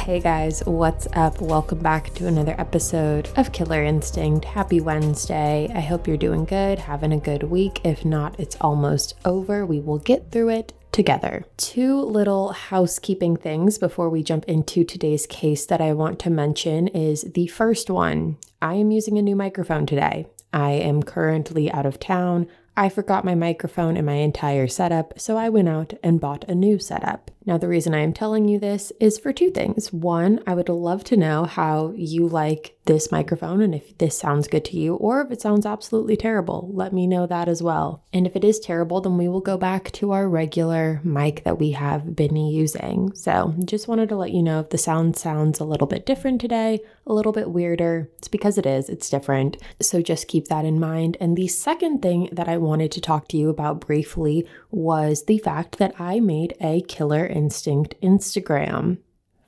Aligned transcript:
Hey 0.00 0.18
guys, 0.18 0.64
what's 0.64 1.06
up? 1.12 1.42
Welcome 1.42 1.80
back 1.80 2.14
to 2.14 2.26
another 2.26 2.54
episode 2.58 3.28
of 3.36 3.52
Killer 3.52 3.84
Instinct. 3.84 4.46
Happy 4.46 4.80
Wednesday. 4.80 5.70
I 5.74 5.80
hope 5.80 6.08
you're 6.08 6.16
doing 6.16 6.46
good, 6.46 6.78
having 6.78 7.12
a 7.12 7.20
good 7.20 7.42
week. 7.42 7.82
If 7.84 8.02
not, 8.04 8.40
it's 8.40 8.56
almost 8.62 9.14
over. 9.26 9.66
We 9.66 9.78
will 9.78 9.98
get 9.98 10.32
through 10.32 10.48
it 10.48 10.72
together. 10.90 11.44
Two 11.58 12.00
little 12.00 12.52
housekeeping 12.52 13.36
things 13.36 13.76
before 13.76 14.08
we 14.08 14.22
jump 14.22 14.46
into 14.46 14.84
today's 14.84 15.26
case 15.26 15.66
that 15.66 15.82
I 15.82 15.92
want 15.92 16.18
to 16.20 16.30
mention 16.30 16.88
is 16.88 17.22
the 17.34 17.48
first 17.48 17.90
one. 17.90 18.38
I 18.62 18.76
am 18.76 18.90
using 18.90 19.18
a 19.18 19.22
new 19.22 19.36
microphone 19.36 19.84
today. 19.84 20.26
I 20.50 20.70
am 20.70 21.02
currently 21.02 21.70
out 21.70 21.84
of 21.86 22.00
town. 22.00 22.48
I 22.74 22.88
forgot 22.88 23.24
my 23.24 23.34
microphone 23.34 23.98
and 23.98 24.06
my 24.06 24.14
entire 24.14 24.66
setup, 24.66 25.20
so 25.20 25.36
I 25.36 25.50
went 25.50 25.68
out 25.68 25.92
and 26.02 26.20
bought 26.20 26.48
a 26.48 26.54
new 26.54 26.78
setup. 26.78 27.30
Now, 27.46 27.56
the 27.56 27.68
reason 27.68 27.94
I 27.94 28.00
am 28.00 28.12
telling 28.12 28.48
you 28.48 28.58
this 28.58 28.92
is 29.00 29.18
for 29.18 29.32
two 29.32 29.50
things. 29.50 29.92
One, 29.92 30.40
I 30.46 30.54
would 30.54 30.68
love 30.68 31.04
to 31.04 31.16
know 31.16 31.44
how 31.44 31.92
you 31.96 32.28
like 32.28 32.76
this 32.90 33.12
microphone 33.12 33.60
and 33.60 33.74
if 33.74 33.96
this 33.98 34.18
sounds 34.18 34.48
good 34.48 34.64
to 34.64 34.76
you, 34.76 34.96
or 34.96 35.20
if 35.20 35.30
it 35.30 35.40
sounds 35.40 35.64
absolutely 35.64 36.16
terrible. 36.16 36.68
Let 36.72 36.92
me 36.92 37.06
know 37.06 37.26
that 37.26 37.48
as 37.48 37.62
well. 37.62 38.02
And 38.12 38.26
if 38.26 38.34
it 38.34 38.42
is 38.42 38.58
terrible, 38.58 39.00
then 39.00 39.16
we 39.16 39.28
will 39.28 39.40
go 39.40 39.56
back 39.56 39.92
to 39.92 40.10
our 40.10 40.28
regular 40.28 41.00
mic 41.04 41.44
that 41.44 41.58
we 41.58 41.70
have 41.70 42.16
been 42.16 42.34
using. 42.34 43.12
So, 43.14 43.54
just 43.64 43.86
wanted 43.86 44.08
to 44.08 44.16
let 44.16 44.32
you 44.32 44.42
know 44.42 44.60
if 44.60 44.70
the 44.70 44.78
sound 44.78 45.16
sounds 45.16 45.60
a 45.60 45.64
little 45.64 45.86
bit 45.86 46.04
different 46.04 46.40
today, 46.40 46.80
a 47.06 47.12
little 47.12 47.32
bit 47.32 47.50
weirder. 47.50 48.10
It's 48.18 48.28
because 48.28 48.58
it 48.58 48.66
is, 48.66 48.88
it's 48.88 49.08
different. 49.08 49.56
So, 49.80 50.02
just 50.02 50.28
keep 50.28 50.48
that 50.48 50.64
in 50.64 50.80
mind. 50.80 51.16
And 51.20 51.36
the 51.36 51.48
second 51.48 52.02
thing 52.02 52.28
that 52.32 52.48
I 52.48 52.56
wanted 52.56 52.90
to 52.92 53.00
talk 53.00 53.28
to 53.28 53.36
you 53.36 53.50
about 53.50 53.80
briefly 53.80 54.48
was 54.70 55.24
the 55.24 55.38
fact 55.38 55.78
that 55.78 55.94
I 56.00 56.18
made 56.18 56.54
a 56.60 56.82
killer 56.82 57.24
Instinct 57.30 57.94
Instagram. 58.02 58.98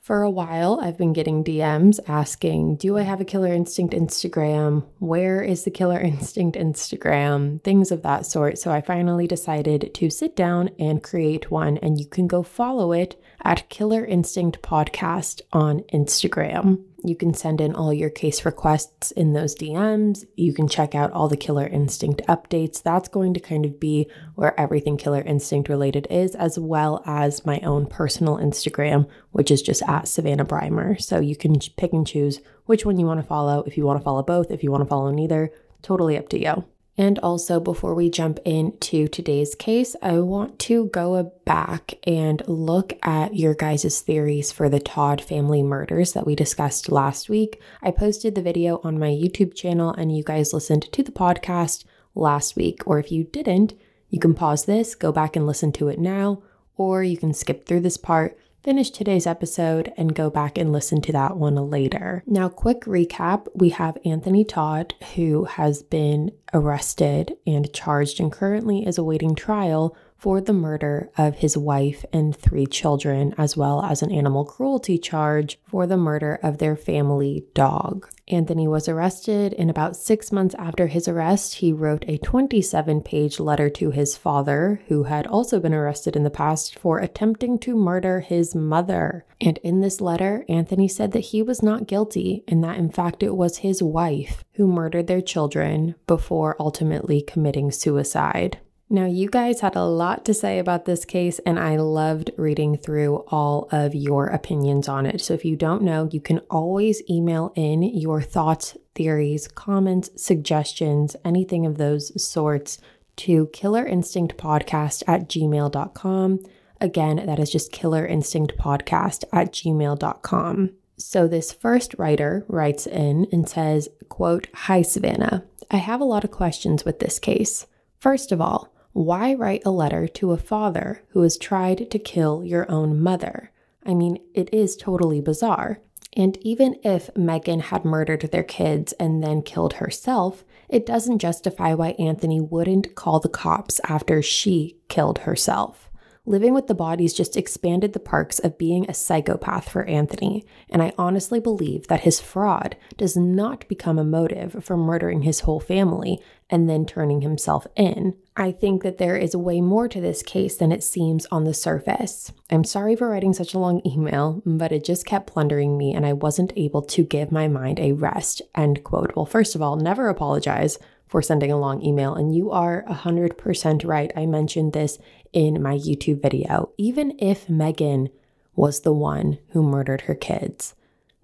For 0.03 0.21
a 0.21 0.29
while, 0.29 0.81
I've 0.81 0.97
been 0.97 1.13
getting 1.13 1.45
DMs 1.45 1.97
asking, 2.09 2.75
Do 2.75 2.97
I 2.97 3.03
have 3.03 3.21
a 3.21 3.25
Killer 3.25 3.53
Instinct 3.53 3.93
Instagram? 3.93 4.85
Where 4.99 5.41
is 5.41 5.63
the 5.63 5.71
Killer 5.71 5.97
Instinct 6.01 6.57
Instagram? 6.57 7.61
Things 7.61 7.89
of 7.89 8.01
that 8.01 8.25
sort. 8.25 8.57
So 8.57 8.69
I 8.69 8.81
finally 8.81 9.27
decided 9.27 9.93
to 9.93 10.09
sit 10.09 10.35
down 10.35 10.71
and 10.77 11.01
create 11.01 11.51
one, 11.51 11.77
and 11.77 12.01
you 12.01 12.05
can 12.05 12.27
go 12.27 12.43
follow 12.43 12.91
it 12.91 13.15
at 13.45 13.69
Killer 13.69 14.03
Instinct 14.03 14.61
Podcast 14.61 15.39
on 15.53 15.83
Instagram. 15.93 16.83
You 17.05 17.15
can 17.15 17.33
send 17.33 17.59
in 17.59 17.75
all 17.75 17.93
your 17.93 18.09
case 18.09 18.45
requests 18.45 19.11
in 19.11 19.33
those 19.33 19.55
DMs. 19.55 20.25
You 20.35 20.53
can 20.53 20.69
check 20.69 20.95
out 20.95 21.11
all 21.11 21.27
the 21.27 21.35
Killer 21.35 21.67
Instinct 21.67 22.21
updates. 22.29 22.81
That's 22.81 23.09
going 23.09 23.33
to 23.33 23.41
kind 23.41 23.65
of 23.65 23.79
be 23.79 24.09
where 24.35 24.57
everything 24.59 24.95
Killer 24.95 25.21
Instinct 25.21 25.67
related 25.67 26.07
is, 26.09 26.33
as 26.35 26.57
well 26.57 27.03
as 27.05 27.45
my 27.45 27.59
own 27.59 27.87
personal 27.87 28.37
Instagram, 28.37 29.07
which 29.31 29.51
is 29.51 29.61
just 29.61 29.83
at 29.83 30.07
Savannah 30.07 30.45
Brymer. 30.45 31.01
So 31.01 31.19
you 31.19 31.35
can 31.35 31.59
pick 31.77 31.91
and 31.91 32.07
choose 32.07 32.39
which 32.65 32.85
one 32.85 32.97
you 32.97 33.05
want 33.05 33.19
to 33.19 33.27
follow. 33.27 33.63
If 33.67 33.77
you 33.77 33.85
want 33.85 33.99
to 33.99 34.03
follow 34.03 34.23
both, 34.23 34.49
if 34.49 34.63
you 34.63 34.71
want 34.71 34.83
to 34.83 34.89
follow 34.89 35.11
neither, 35.11 35.51
totally 35.81 36.17
up 36.17 36.29
to 36.29 36.39
you. 36.39 36.65
And 36.95 37.17
also, 37.19 37.59
before 37.59 37.95
we 37.95 38.11
jump 38.11 38.37
into 38.45 39.07
today's 39.07 39.55
case, 39.55 39.95
I 40.03 40.19
want 40.19 40.59
to 40.59 40.89
go 40.89 41.33
back 41.43 41.95
and 42.03 42.43
look 42.47 42.93
at 43.01 43.35
your 43.35 43.55
guys' 43.55 44.01
theories 44.01 44.51
for 44.51 44.69
the 44.69 44.79
Todd 44.79 45.19
family 45.19 45.63
murders 45.63 46.13
that 46.13 46.27
we 46.27 46.35
discussed 46.35 46.91
last 46.91 47.29
week. 47.29 47.59
I 47.81 47.89
posted 47.89 48.35
the 48.35 48.43
video 48.43 48.79
on 48.83 48.99
my 48.99 49.09
YouTube 49.09 49.55
channel, 49.55 49.91
and 49.91 50.15
you 50.15 50.23
guys 50.23 50.53
listened 50.53 50.83
to 50.91 51.01
the 51.01 51.11
podcast 51.11 51.83
last 52.13 52.55
week. 52.55 52.83
Or 52.85 52.99
if 52.99 53.11
you 53.11 53.23
didn't, 53.23 53.73
you 54.11 54.19
can 54.19 54.35
pause 54.35 54.65
this, 54.65 54.93
go 54.93 55.11
back 55.11 55.35
and 55.35 55.47
listen 55.47 55.71
to 55.71 55.87
it 55.87 55.97
now, 55.97 56.43
or 56.77 57.01
you 57.01 57.17
can 57.17 57.33
skip 57.33 57.65
through 57.65 57.79
this 57.79 57.97
part 57.97 58.37
finish 58.63 58.91
today's 58.91 59.27
episode 59.27 59.91
and 59.97 60.15
go 60.15 60.29
back 60.29 60.57
and 60.57 60.71
listen 60.71 61.01
to 61.01 61.11
that 61.11 61.35
one 61.35 61.55
later. 61.69 62.23
Now, 62.25 62.47
quick 62.47 62.81
recap 62.81 63.47
we 63.53 63.69
have 63.69 63.97
Anthony 64.05 64.45
Todd, 64.45 64.95
who 65.15 65.43
has 65.43 65.83
been 65.83 66.31
arrested 66.53 67.35
and 67.45 67.71
charged 67.73 68.21
and 68.21 68.31
currently 68.31 68.87
is 68.87 68.97
awaiting 68.97 69.35
trial 69.35 69.97
for 70.23 70.39
the 70.39 70.53
murder 70.53 71.09
of 71.17 71.35
his 71.35 71.57
wife 71.57 72.05
and 72.13 72.33
three 72.33 72.65
children, 72.65 73.35
as 73.37 73.57
well 73.57 73.83
as 73.83 74.01
an 74.01 74.09
animal 74.09 74.45
cruelty 74.45 74.97
charge 74.97 75.59
for 75.67 75.85
the 75.85 75.97
murder 75.97 76.39
of 76.41 76.59
their 76.59 76.77
family 76.77 77.43
dog. 77.53 78.07
Anthony 78.29 78.65
was 78.65 78.87
arrested, 78.87 79.53
and 79.55 79.69
about 79.69 79.97
six 79.97 80.31
months 80.31 80.55
after 80.57 80.87
his 80.87 81.09
arrest, 81.09 81.55
he 81.55 81.73
wrote 81.73 82.05
a 82.07 82.19
27 82.19 83.01
page 83.01 83.37
letter 83.37 83.69
to 83.71 83.91
his 83.91 84.15
father, 84.15 84.79
who 84.87 85.03
had 85.03 85.27
also 85.27 85.59
been 85.59 85.73
arrested 85.73 86.15
in 86.15 86.23
the 86.23 86.29
past 86.29 86.79
for 86.79 86.99
attempting 86.99 87.59
to 87.59 87.75
murder 87.75 88.21
his 88.21 88.55
mother. 88.55 89.25
And 89.41 89.57
in 89.57 89.81
this 89.81 89.99
letter, 89.99 90.45
Anthony 90.47 90.87
said 90.87 91.11
that 91.11 91.19
he 91.19 91.41
was 91.41 91.61
not 91.61 91.85
guilty 91.85 92.45
and 92.47 92.63
that 92.63 92.77
in 92.77 92.89
fact 92.89 93.23
it 93.23 93.35
was 93.35 93.57
his 93.57 93.83
wife 93.83 94.45
who 94.53 94.67
murdered 94.67 95.07
their 95.07 95.19
children 95.19 95.95
before 96.07 96.55
ultimately 96.61 97.21
committing 97.21 97.71
suicide. 97.71 98.61
Now, 98.93 99.05
you 99.05 99.27
guys 99.27 99.61
had 99.61 99.75
a 99.75 99.85
lot 99.85 100.23
to 100.25 100.35
say 100.35 100.59
about 100.59 100.85
this 100.85 101.03
case, 101.03 101.39
and 101.47 101.57
I 101.57 101.77
loved 101.77 102.29
reading 102.37 102.77
through 102.77 103.25
all 103.27 103.67
of 103.71 103.95
your 103.95 104.27
opinions 104.27 104.87
on 104.87 105.07
it. 105.07 105.19
So, 105.19 105.33
if 105.33 105.43
you 105.43 105.55
don't 105.55 105.81
know, 105.81 106.07
you 106.11 106.21
can 106.21 106.37
always 106.51 107.01
email 107.09 107.51
in 107.55 107.81
your 107.81 108.21
thoughts, 108.21 108.77
theories, 108.93 109.47
comments, 109.47 110.11
suggestions, 110.15 111.15
anything 111.25 111.65
of 111.65 111.79
those 111.79 112.23
sorts 112.23 112.77
to 113.15 113.47
killerinstinctpodcast 113.47 115.01
at 115.07 115.27
gmail.com. 115.27 116.39
Again, 116.79 117.23
that 117.25 117.39
is 117.39 117.49
just 117.49 117.71
killerinstinctpodcast 117.71 119.23
at 119.33 119.51
gmail.com. 119.51 120.69
So 120.99 121.27
this 121.27 121.51
first 121.51 121.95
writer 121.97 122.45
writes 122.47 122.85
in 122.85 123.25
and 123.31 123.49
says, 123.49 123.89
quote, 124.09 124.49
Hi 124.53 124.83
Savannah. 124.83 125.45
I 125.71 125.77
have 125.77 125.99
a 125.99 126.05
lot 126.05 126.23
of 126.23 126.29
questions 126.29 126.85
with 126.85 126.99
this 126.99 127.17
case. 127.17 127.65
First 127.99 128.31
of 128.31 128.41
all, 128.41 128.72
why 128.93 129.33
write 129.33 129.63
a 129.65 129.71
letter 129.71 130.07
to 130.07 130.31
a 130.31 130.37
father 130.37 131.01
who 131.09 131.21
has 131.23 131.37
tried 131.37 131.89
to 131.89 131.99
kill 131.99 132.43
your 132.43 132.69
own 132.71 132.99
mother? 132.99 133.51
I 133.85 133.93
mean, 133.93 134.19
it 134.33 134.53
is 134.53 134.77
totally 134.77 135.19
bizarre. 135.19 135.79
And 136.15 136.37
even 136.41 136.79
if 136.83 137.09
Megan 137.17 137.59
had 137.59 137.85
murdered 137.85 138.21
their 138.31 138.43
kids 138.43 138.93
and 138.93 139.23
then 139.23 139.41
killed 139.41 139.73
herself, 139.73 140.45
it 140.69 140.85
doesn't 140.85 141.19
justify 141.19 141.73
why 141.73 141.89
Anthony 141.99 142.39
wouldn't 142.39 142.93
call 142.93 143.19
the 143.19 143.29
cops 143.29 143.81
after 143.87 144.21
she 144.21 144.77
killed 144.89 145.19
herself. 145.19 145.89
Living 146.25 146.53
with 146.53 146.67
the 146.67 146.73
bodies 146.73 147.13
just 147.13 147.35
expanded 147.35 147.91
the 147.91 147.99
parks 147.99 148.39
of 148.39 148.57
being 148.57 148.89
a 148.89 148.93
psychopath 148.93 149.67
for 149.67 149.83
Anthony, 149.83 150.45
and 150.69 150.81
I 150.81 150.93
honestly 150.97 151.41
believe 151.41 151.87
that 151.87 152.01
his 152.01 152.21
fraud 152.21 152.77
does 152.95 153.17
not 153.17 153.67
become 153.67 153.99
a 153.99 154.05
motive 154.05 154.63
for 154.63 154.77
murdering 154.77 155.23
his 155.23 155.41
whole 155.41 155.59
family 155.59 156.21
and 156.49 156.69
then 156.69 156.85
turning 156.85 157.19
himself 157.21 157.67
in. 157.75 158.15
I 158.37 158.53
think 158.53 158.83
that 158.83 158.99
there 158.99 159.17
is 159.17 159.35
way 159.35 159.59
more 159.59 159.89
to 159.89 159.99
this 159.99 160.23
case 160.23 160.55
than 160.55 160.71
it 160.71 160.81
seems 160.83 161.25
on 161.25 161.43
the 161.43 161.53
surface. 161.53 162.31
I'm 162.49 162.63
sorry 162.63 162.95
for 162.95 163.09
writing 163.09 163.33
such 163.33 163.53
a 163.53 163.59
long 163.59 163.81
email, 163.85 164.41
but 164.45 164.71
it 164.71 164.85
just 164.85 165.05
kept 165.05 165.27
plundering 165.27 165.77
me 165.77 165.93
and 165.93 166.05
I 166.05 166.13
wasn't 166.13 166.53
able 166.55 166.83
to 166.83 167.03
give 167.03 167.33
my 167.33 167.49
mind 167.49 167.79
a 167.79 167.91
rest. 167.91 168.41
End 168.55 168.85
quote. 168.85 169.13
Well, 169.15 169.25
first 169.25 169.55
of 169.55 169.61
all, 169.61 169.75
never 169.75 170.07
apologize 170.07 170.79
for 171.13 171.21
sending 171.21 171.51
a 171.51 171.59
long 171.59 171.79
email. 171.85 172.15
And 172.15 172.35
you 172.35 172.49
are 172.49 172.83
100% 172.89 173.85
right. 173.85 174.11
I 174.15 174.25
mentioned 174.25 174.73
this 174.73 174.97
in 175.31 175.61
my 175.61 175.75
YouTube 175.75 176.23
video. 176.23 176.71
Even 176.75 177.15
if 177.19 177.47
Megan 177.47 178.09
was 178.55 178.79
the 178.79 178.93
one 178.93 179.37
who 179.49 179.61
murdered 179.61 180.01
her 180.01 180.15
kids, 180.15 180.73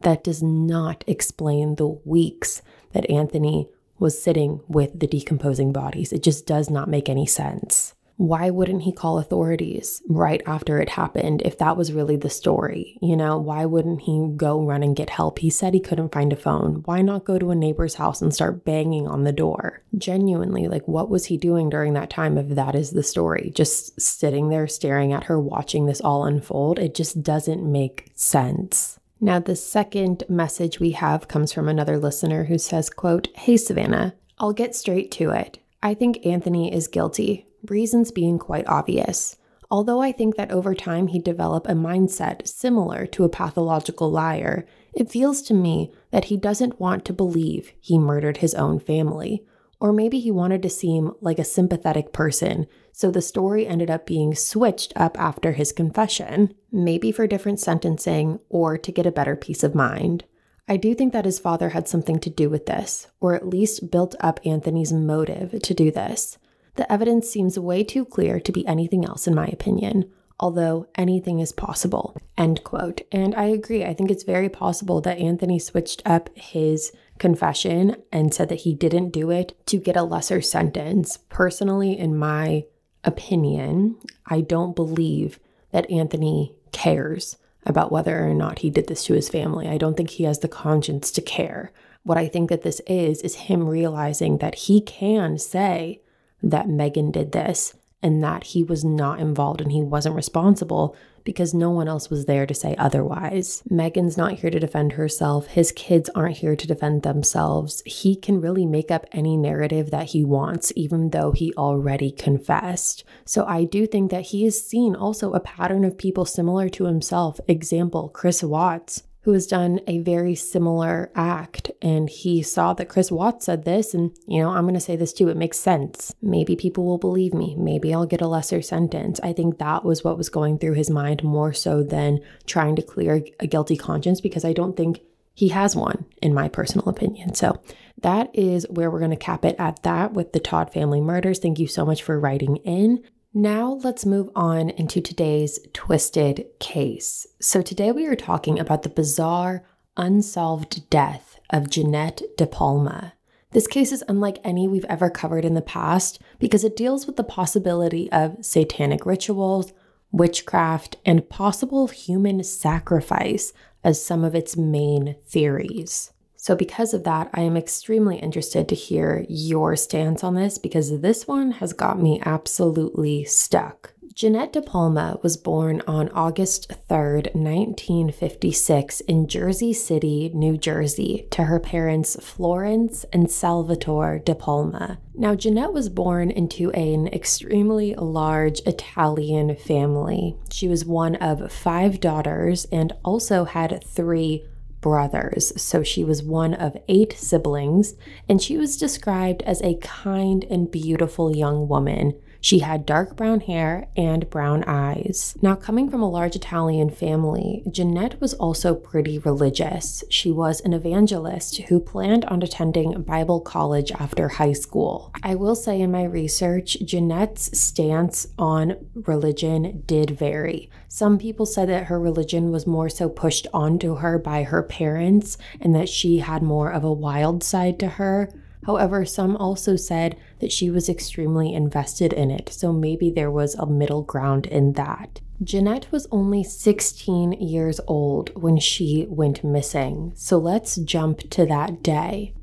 that 0.02 0.24
does 0.24 0.44
not 0.44 1.04
explain 1.08 1.74
the 1.76 1.88
weeks 1.88 2.62
that 2.94 3.10
Anthony 3.10 3.68
was 3.98 4.22
sitting 4.22 4.62
with 4.68 5.00
the 5.00 5.08
decomposing 5.08 5.74
bodies. 5.74 6.14
It 6.14 6.22
just 6.22 6.46
does 6.46 6.70
not 6.70 6.88
make 6.88 7.10
any 7.10 7.26
sense 7.26 7.96
why 8.20 8.50
wouldn't 8.50 8.82
he 8.82 8.92
call 8.92 9.18
authorities 9.18 10.02
right 10.10 10.42
after 10.46 10.82
it 10.82 10.90
happened 10.90 11.42
if 11.46 11.58
that 11.58 11.78
was 11.78 11.94
really 11.94 12.18
the 12.18 12.30
story? 12.30 13.00
You 13.02 13.16
know, 13.16 13.38
why 13.38 13.64
wouldn't 13.64 14.02
he 14.02 14.34
go 14.36 14.62
run 14.62 14.84
and 14.84 14.94
get 14.94 15.10
help? 15.10 15.40
He 15.40 15.50
said 15.50 15.74
he 15.74 15.80
couldn't 15.80 16.12
find 16.12 16.34
a 16.34 16.36
phone. 16.36 16.82
Why 16.84 17.02
not 17.02 17.24
go 17.24 17.40
to 17.40 17.52
a 17.52 17.56
neighbor's 17.56 17.96
house 17.96 18.22
and 18.22 18.36
start 18.36 18.66
banging 18.66 19.08
on 19.08 19.24
the 19.24 19.32
door? 19.32 19.84
Genuinely, 19.98 20.68
like, 20.68 20.86
what 20.86 21.10
was 21.10 21.28
he 21.28 21.38
doing 21.38 21.70
during 21.70 21.94
that 21.94 22.10
time 22.10 22.38
if 22.38 22.50
that 22.50 22.76
is 22.76 22.92
the 22.92 23.04
story? 23.04 23.54
Just 23.56 24.02
sitting 24.02 24.50
there 24.50 24.68
staring 24.68 25.14
at 25.14 25.24
her, 25.24 25.40
watching 25.40 25.86
this 25.86 26.02
all 26.02 26.26
unfold? 26.26 26.78
It 26.78 26.96
just 26.96 27.24
doesn't 27.24 27.64
make 27.64 28.12
sense. 28.16 29.00
Now, 29.22 29.40
the 29.40 29.56
second 29.56 30.26
message 30.28 30.78
we 30.78 30.92
have 30.92 31.30
comes 31.30 31.54
from 31.54 31.70
another 31.70 31.98
listener 31.98 32.44
who 32.44 32.58
says, 32.58 32.90
quote, 32.90 33.30
Hey 33.34 33.56
Savannah, 33.56 34.14
I'll 34.40 34.52
get 34.52 34.76
straight 34.76 35.10
to 35.12 35.30
it. 35.30 35.60
I 35.82 35.94
think 35.94 36.26
Anthony 36.26 36.74
is 36.74 36.90
guilty 36.90 37.46
reasons 37.68 38.12
being 38.12 38.40
quite 38.40 38.68
obvious. 38.68 39.38
Although 39.72 40.02
I 40.02 40.12
think 40.12 40.36
that 40.36 40.52
over 40.52 40.74
time 40.74 41.08
he'd 41.08 41.24
develop 41.24 41.68
a 41.68 41.74
mindset 41.74 42.48
similar 42.48 43.06
to 43.08 43.24
a 43.24 43.30
pathological 43.30 44.10
liar, 44.10 44.66
it 44.94 45.12
feels 45.12 45.42
to 45.44 45.54
me 45.54 45.92
that 46.10 46.26
he 46.26 46.38
doesn't 46.38 46.80
want 46.80 47.06
to 47.06 47.14
believe 47.14 47.74
he 47.80 48.00
murdered 48.00 48.38
his 48.38 48.56
own 48.56 48.80
family, 48.80 49.46
Or 49.80 49.94
maybe 49.94 50.20
he 50.20 50.32
wanted 50.32 50.62
to 50.64 50.70
seem 50.70 51.14
like 51.22 51.40
a 51.40 51.46
sympathetic 51.46 52.12
person, 52.12 52.68
so 52.92 53.10
the 53.10 53.22
story 53.22 53.66
ended 53.66 53.90
up 53.90 54.06
being 54.06 54.36
switched 54.36 54.92
up 54.96 55.18
after 55.20 55.54
his 55.54 55.72
confession, 55.72 56.54
maybe 56.72 57.12
for 57.12 57.28
different 57.28 57.60
sentencing 57.62 58.40
or 58.50 58.78
to 58.78 58.92
get 58.92 59.06
a 59.06 59.12
better 59.12 59.38
peace 59.38 59.64
of 59.64 59.74
mind. 59.74 60.26
I 60.68 60.76
do 60.78 60.94
think 60.94 61.14
that 61.14 61.26
his 61.26 61.40
father 61.40 61.70
had 61.70 61.88
something 61.88 62.20
to 62.20 62.30
do 62.30 62.50
with 62.50 62.66
this, 62.66 63.08
or 63.22 63.34
at 63.34 63.48
least 63.48 63.90
built 63.90 64.16
up 64.20 64.40
Anthony's 64.46 64.92
motive 64.92 65.62
to 65.62 65.74
do 65.74 65.92
this. 65.92 66.38
The 66.76 66.92
evidence 66.92 67.30
seems 67.30 67.60
way 67.60 67.84
too 67.84 68.06
clear 68.06 68.40
to 68.40 68.52
be 68.52 68.66
anything 68.68 69.06
else, 69.06 69.28
in 69.28 69.36
my 69.36 69.48
opinion, 69.48 70.10
although 70.40 70.88
anything 70.96 71.40
is 71.40 71.52
possible. 71.52 72.16
End 72.38 72.64
quote. 72.64 73.02
And 73.12 73.36
I 73.36 73.46
agree. 73.46 73.84
I 73.84 73.94
think 73.94 74.10
it's 74.10 74.24
very 74.24 74.50
possible 74.50 75.02
that 75.02 75.18
Anthony 75.18 75.60
switched 75.60 76.02
up 76.06 76.30
his 76.36 76.92
confession 77.18 77.98
and 78.12 78.34
said 78.34 78.50
that 78.50 78.62
he 78.62 78.74
didn't 78.74 79.10
do 79.10 79.30
it 79.30 79.58
to 79.68 79.78
get 79.78 79.98
a 79.98 80.04
lesser 80.04 80.42
sentence. 80.42 81.18
Personally, 81.30 81.98
in 81.98 82.18
my 82.18 82.64
opinion, 83.04 83.98
I 84.26 84.42
don't 84.42 84.76
believe 84.76 85.40
that 85.72 85.90
Anthony 85.92 86.56
cares 86.72 87.38
about 87.66 87.92
whether 87.92 88.26
or 88.26 88.34
not 88.34 88.60
he 88.60 88.70
did 88.70 88.88
this 88.88 89.04
to 89.06 89.14
his 89.14 89.30
family. 89.30 89.68
I 89.68 89.78
don't 89.78 89.98
think 89.98 90.12
he 90.12 90.24
has 90.24 90.40
the 90.40 90.48
conscience 90.48 91.12
to 91.12 91.22
care. 91.22 91.72
What 92.04 92.18
I 92.18 92.28
think 92.28 92.50
that 92.50 92.64
this 92.64 92.80
is, 92.88 93.22
is 93.22 93.36
him 93.36 93.68
realizing 93.68 94.38
that 94.38 94.56
he 94.56 94.80
can 94.80 95.38
say 95.38 96.02
that 96.42 96.70
Megan 96.70 97.12
did 97.12 97.32
this 97.32 97.76
and 98.02 98.24
that 98.24 98.46
he 98.46 98.64
was 98.64 98.84
not 98.84 99.20
involved 99.20 99.62
and 99.62 99.72
he 99.72 99.82
wasn't 99.82 100.16
responsible 100.16 100.96
because 101.26 101.54
no 101.54 101.70
one 101.70 101.88
else 101.88 102.10
was 102.10 102.26
there 102.26 102.46
to 102.46 102.54
say 102.54 102.76
otherwise. 102.78 103.62
Megan's 103.70 104.18
not 104.18 104.40
here 104.40 104.50
to 104.50 104.60
defend 104.60 104.94
herself. 104.94 105.48
His 105.48 105.72
kids 105.74 106.10
aren't 106.16 106.38
here 106.38 106.56
to 106.56 106.68
defend 106.68 107.04
themselves. 107.04 107.84
He 107.86 108.16
can 108.16 108.42
really 108.42 108.66
make 108.66 108.90
up 108.90 109.06
any 109.12 109.38
narrative 109.38 109.92
that 109.92 110.08
he 110.08 110.24
wants, 110.24 110.72
even 110.76 111.10
though 111.10 111.32
he 111.32 111.54
already 111.56 112.12
confessed. 112.12 113.04
So 113.26 113.46
I 113.46 113.66
do 113.66 113.86
think 113.86 114.12
that 114.12 114.28
he 114.28 114.44
has 114.46 114.66
seen 114.66 114.96
also 114.96 115.34
a 115.34 115.40
pattern 115.40 115.84
of 115.84 115.98
people 115.98 116.26
similar 116.26 116.70
to 116.70 116.86
himself. 116.86 117.40
Example, 117.48 118.10
Chris 118.10 118.42
Watts 118.42 119.04
who 119.30 119.34
has 119.34 119.46
done 119.46 119.80
a 119.86 120.00
very 120.00 120.34
similar 120.34 121.12
act. 121.14 121.70
And 121.84 122.10
he 122.10 122.42
saw 122.42 122.74
that 122.74 122.90
Chris 122.90 123.12
Watts 123.12 123.46
said 123.46 123.64
this, 123.64 123.94
and 123.94 124.10
you 124.28 124.42
know, 124.42 124.50
I'm 124.50 124.64
going 124.64 124.74
to 124.74 124.80
say 124.80 124.96
this 124.96 125.14
too. 125.14 125.30
It 125.30 125.38
makes 125.38 125.60
sense. 125.60 126.16
Maybe 126.20 126.56
people 126.56 126.84
will 126.84 126.98
believe 126.98 127.36
me. 127.36 127.56
Maybe 127.56 127.94
I'll 127.94 128.08
get 128.08 128.22
a 128.22 128.28
lesser 128.28 128.64
sentence. 128.64 129.20
I 129.22 129.34
think 129.34 129.60
that 129.60 129.86
was 129.86 130.04
what 130.04 130.18
was 130.18 130.30
going 130.30 130.58
through 130.58 130.74
his 130.74 130.90
mind 130.90 131.24
more 131.24 131.54
so 131.54 131.84
than 131.84 132.22
trying 132.48 132.76
to 132.78 132.82
clear 132.82 133.24
a 133.40 133.46
guilty 133.46 133.78
conscience 133.78 134.20
because 134.20 134.44
I 134.44 134.52
don't 134.52 134.76
think 134.76 135.02
he 135.36 135.50
has 135.50 135.76
one, 135.76 136.06
in 136.24 136.34
my 136.34 136.50
personal 136.50 136.90
opinion. 136.90 137.36
So 137.36 137.62
that 138.02 138.32
is 138.34 138.66
where 138.68 138.90
we're 138.90 138.98
going 138.98 139.12
to 139.12 139.16
cap 139.16 139.46
it 139.46 139.58
at 139.60 139.84
that 139.84 140.12
with 140.12 140.34
the 140.34 140.40
Todd 140.40 140.74
family 140.74 141.02
murders. 141.02 141.38
Thank 141.38 141.60
you 141.60 141.68
so 141.68 141.86
much 141.86 142.02
for 142.02 142.20
writing 142.20 142.56
in. 142.66 143.04
Now, 143.34 143.80
let's 143.84 144.08
move 144.08 144.32
on 144.36 144.72
into 144.72 145.02
today's 145.02 145.60
twisted 145.72 146.48
case. 146.60 147.28
So, 147.40 147.62
today 147.62 147.92
we 147.92 148.08
are 148.08 148.16
talking 148.16 148.58
about 148.58 148.82
the 148.82 148.90
bizarre, 148.90 149.64
unsolved 149.96 150.90
death 150.90 151.40
of 151.52 151.70
Jeanette 151.70 152.24
De 152.38 152.48
Palma. 152.48 153.14
This 153.52 153.68
case 153.68 153.92
is 153.92 154.04
unlike 154.08 154.40
any 154.44 154.68
we've 154.68 154.86
ever 154.86 155.12
covered 155.12 155.46
in 155.46 155.54
the 155.54 155.62
past 155.62 156.20
because 156.40 156.64
it 156.64 156.76
deals 156.76 157.06
with 157.06 157.18
the 157.18 157.24
possibility 157.24 158.12
of 158.12 158.44
satanic 158.44 159.06
rituals, 159.06 159.74
witchcraft, 160.12 160.96
and 161.06 161.30
possible 161.30 161.88
human 161.88 162.44
sacrifice 162.44 163.54
as 163.84 164.04
some 164.04 164.24
of 164.24 164.34
its 164.34 164.58
main 164.58 165.18
theories. 165.28 166.12
So, 166.42 166.56
because 166.56 166.94
of 166.94 167.04
that, 167.04 167.30
I 167.34 167.42
am 167.42 167.58
extremely 167.58 168.18
interested 168.18 168.70
to 168.70 168.76
hear 168.76 169.26
your 169.28 169.76
stance 169.76 170.24
on 170.24 170.36
this 170.36 170.58
because 170.58 171.02
this 171.02 171.28
one 171.28 171.52
has 171.52 171.74
got 171.74 172.02
me 172.02 172.22
absolutely 172.26 173.26
stuck. 173.26 173.92
Jeannette 174.20 174.52
DePalma 174.52 175.22
was 175.24 175.38
born 175.38 175.82
on 175.88 176.10
August 176.10 176.70
3rd, 176.90 177.36
1956, 177.36 179.02
in 179.02 179.28
Jersey 179.28 179.72
City, 179.72 180.30
New 180.34 180.58
Jersey, 180.58 181.26
to 181.32 181.46
her 181.46 181.60
parents 181.60 182.18
Florence 182.22 183.06
and 183.14 183.32
Salvatore 183.32 184.22
DePalma. 184.26 184.98
Now, 185.14 185.36
Jeannette 185.36 185.72
was 185.72 185.88
born 185.88 186.32
into 186.32 186.70
an 186.72 187.08
extremely 187.08 187.96
large 187.96 188.60
Italian 188.66 189.56
family. 189.56 190.36
She 190.52 190.68
was 190.68 190.84
one 190.84 191.16
of 191.16 191.52
five 191.52 192.02
daughters 192.02 192.66
and 192.72 192.92
also 193.06 193.46
had 193.46 193.84
three 193.86 194.46
brothers. 194.82 195.54
So 195.62 195.84
she 195.84 196.04
was 196.04 196.24
one 196.24 196.54
of 196.54 196.78
eight 196.88 197.14
siblings, 197.18 197.96
and 198.28 198.42
she 198.42 198.58
was 198.58 198.78
described 198.78 199.42
as 199.44 199.62
a 199.62 199.78
kind 199.82 200.46
and 200.50 200.72
beautiful 200.72 201.36
young 201.36 201.68
woman 201.68 202.14
she 202.42 202.60
had 202.60 202.86
dark 202.86 203.16
brown 203.16 203.42
hair 203.42 203.88
and 203.96 204.30
brown 204.30 204.64
eyes. 204.66 205.38
Now, 205.42 205.56
coming 205.56 205.90
from 205.90 206.02
a 206.02 206.10
large 206.10 206.36
Italian 206.36 206.90
family, 206.90 207.64
Jeannette 207.70 208.20
was 208.22 208.34
also 208.34 208.76
pretty 208.76 209.20
religious. 209.20 210.04
She 210.10 210.32
was 210.32 210.62
an 210.62 210.74
evangelist 210.74 211.58
who 211.64 211.80
planned 211.80 212.26
on 212.26 212.42
attending 212.42 213.02
Bible 213.02 213.42
college 213.42 213.92
after 213.92 214.28
high 214.28 214.54
school. 214.54 215.12
I 215.24 215.36
will 215.36 215.56
say 215.56 215.82
in 215.82 215.92
my 215.92 216.04
research, 216.04 216.78
Jeannette's 216.84 217.60
stance 217.60 218.28
on 218.38 218.76
religion 218.94 219.84
did 219.86 220.12
vary. 220.12 220.70
Some 220.88 221.18
people 221.18 221.46
said 221.46 221.70
that 221.70 221.86
her 221.86 222.00
religion 222.00 222.52
was 222.52 222.66
more 222.66 222.90
so 222.90 223.10
pushed 223.10 223.48
onto 223.54 223.96
her 223.96 224.18
by 224.18 224.44
her 224.44 224.64
parents 224.64 225.38
and 225.60 225.76
that 225.76 225.90
she 225.90 226.20
had 226.20 226.42
more 226.42 226.72
of 226.72 226.84
a 226.84 226.94
wild 226.94 227.44
side 227.44 227.80
to 227.80 227.88
her. 227.88 228.32
However, 228.66 229.06
some 229.06 229.38
also 229.38 229.76
said 229.76 230.18
that 230.40 230.52
she 230.52 230.70
was 230.70 230.90
extremely 230.90 231.54
invested 231.54 232.14
in 232.14 232.30
it, 232.30 232.50
so 232.50 232.74
maybe 232.74 233.10
there 233.10 233.32
was 233.32 233.56
a 233.56 233.66
middle 233.66 234.04
ground 234.04 234.46
in 234.46 234.74
that. 234.74 235.22
Jeannette 235.42 235.90
was 235.92 236.08
only 236.12 236.44
16 236.44 237.32
years 237.34 237.80
old 237.88 238.32
when 238.42 238.58
she 238.58 239.08
went 239.10 239.44
missing, 239.44 240.12
so 240.16 240.38
let's 240.38 240.76
jump 240.76 241.30
to 241.30 241.46
that 241.46 241.82
day. 241.82 242.34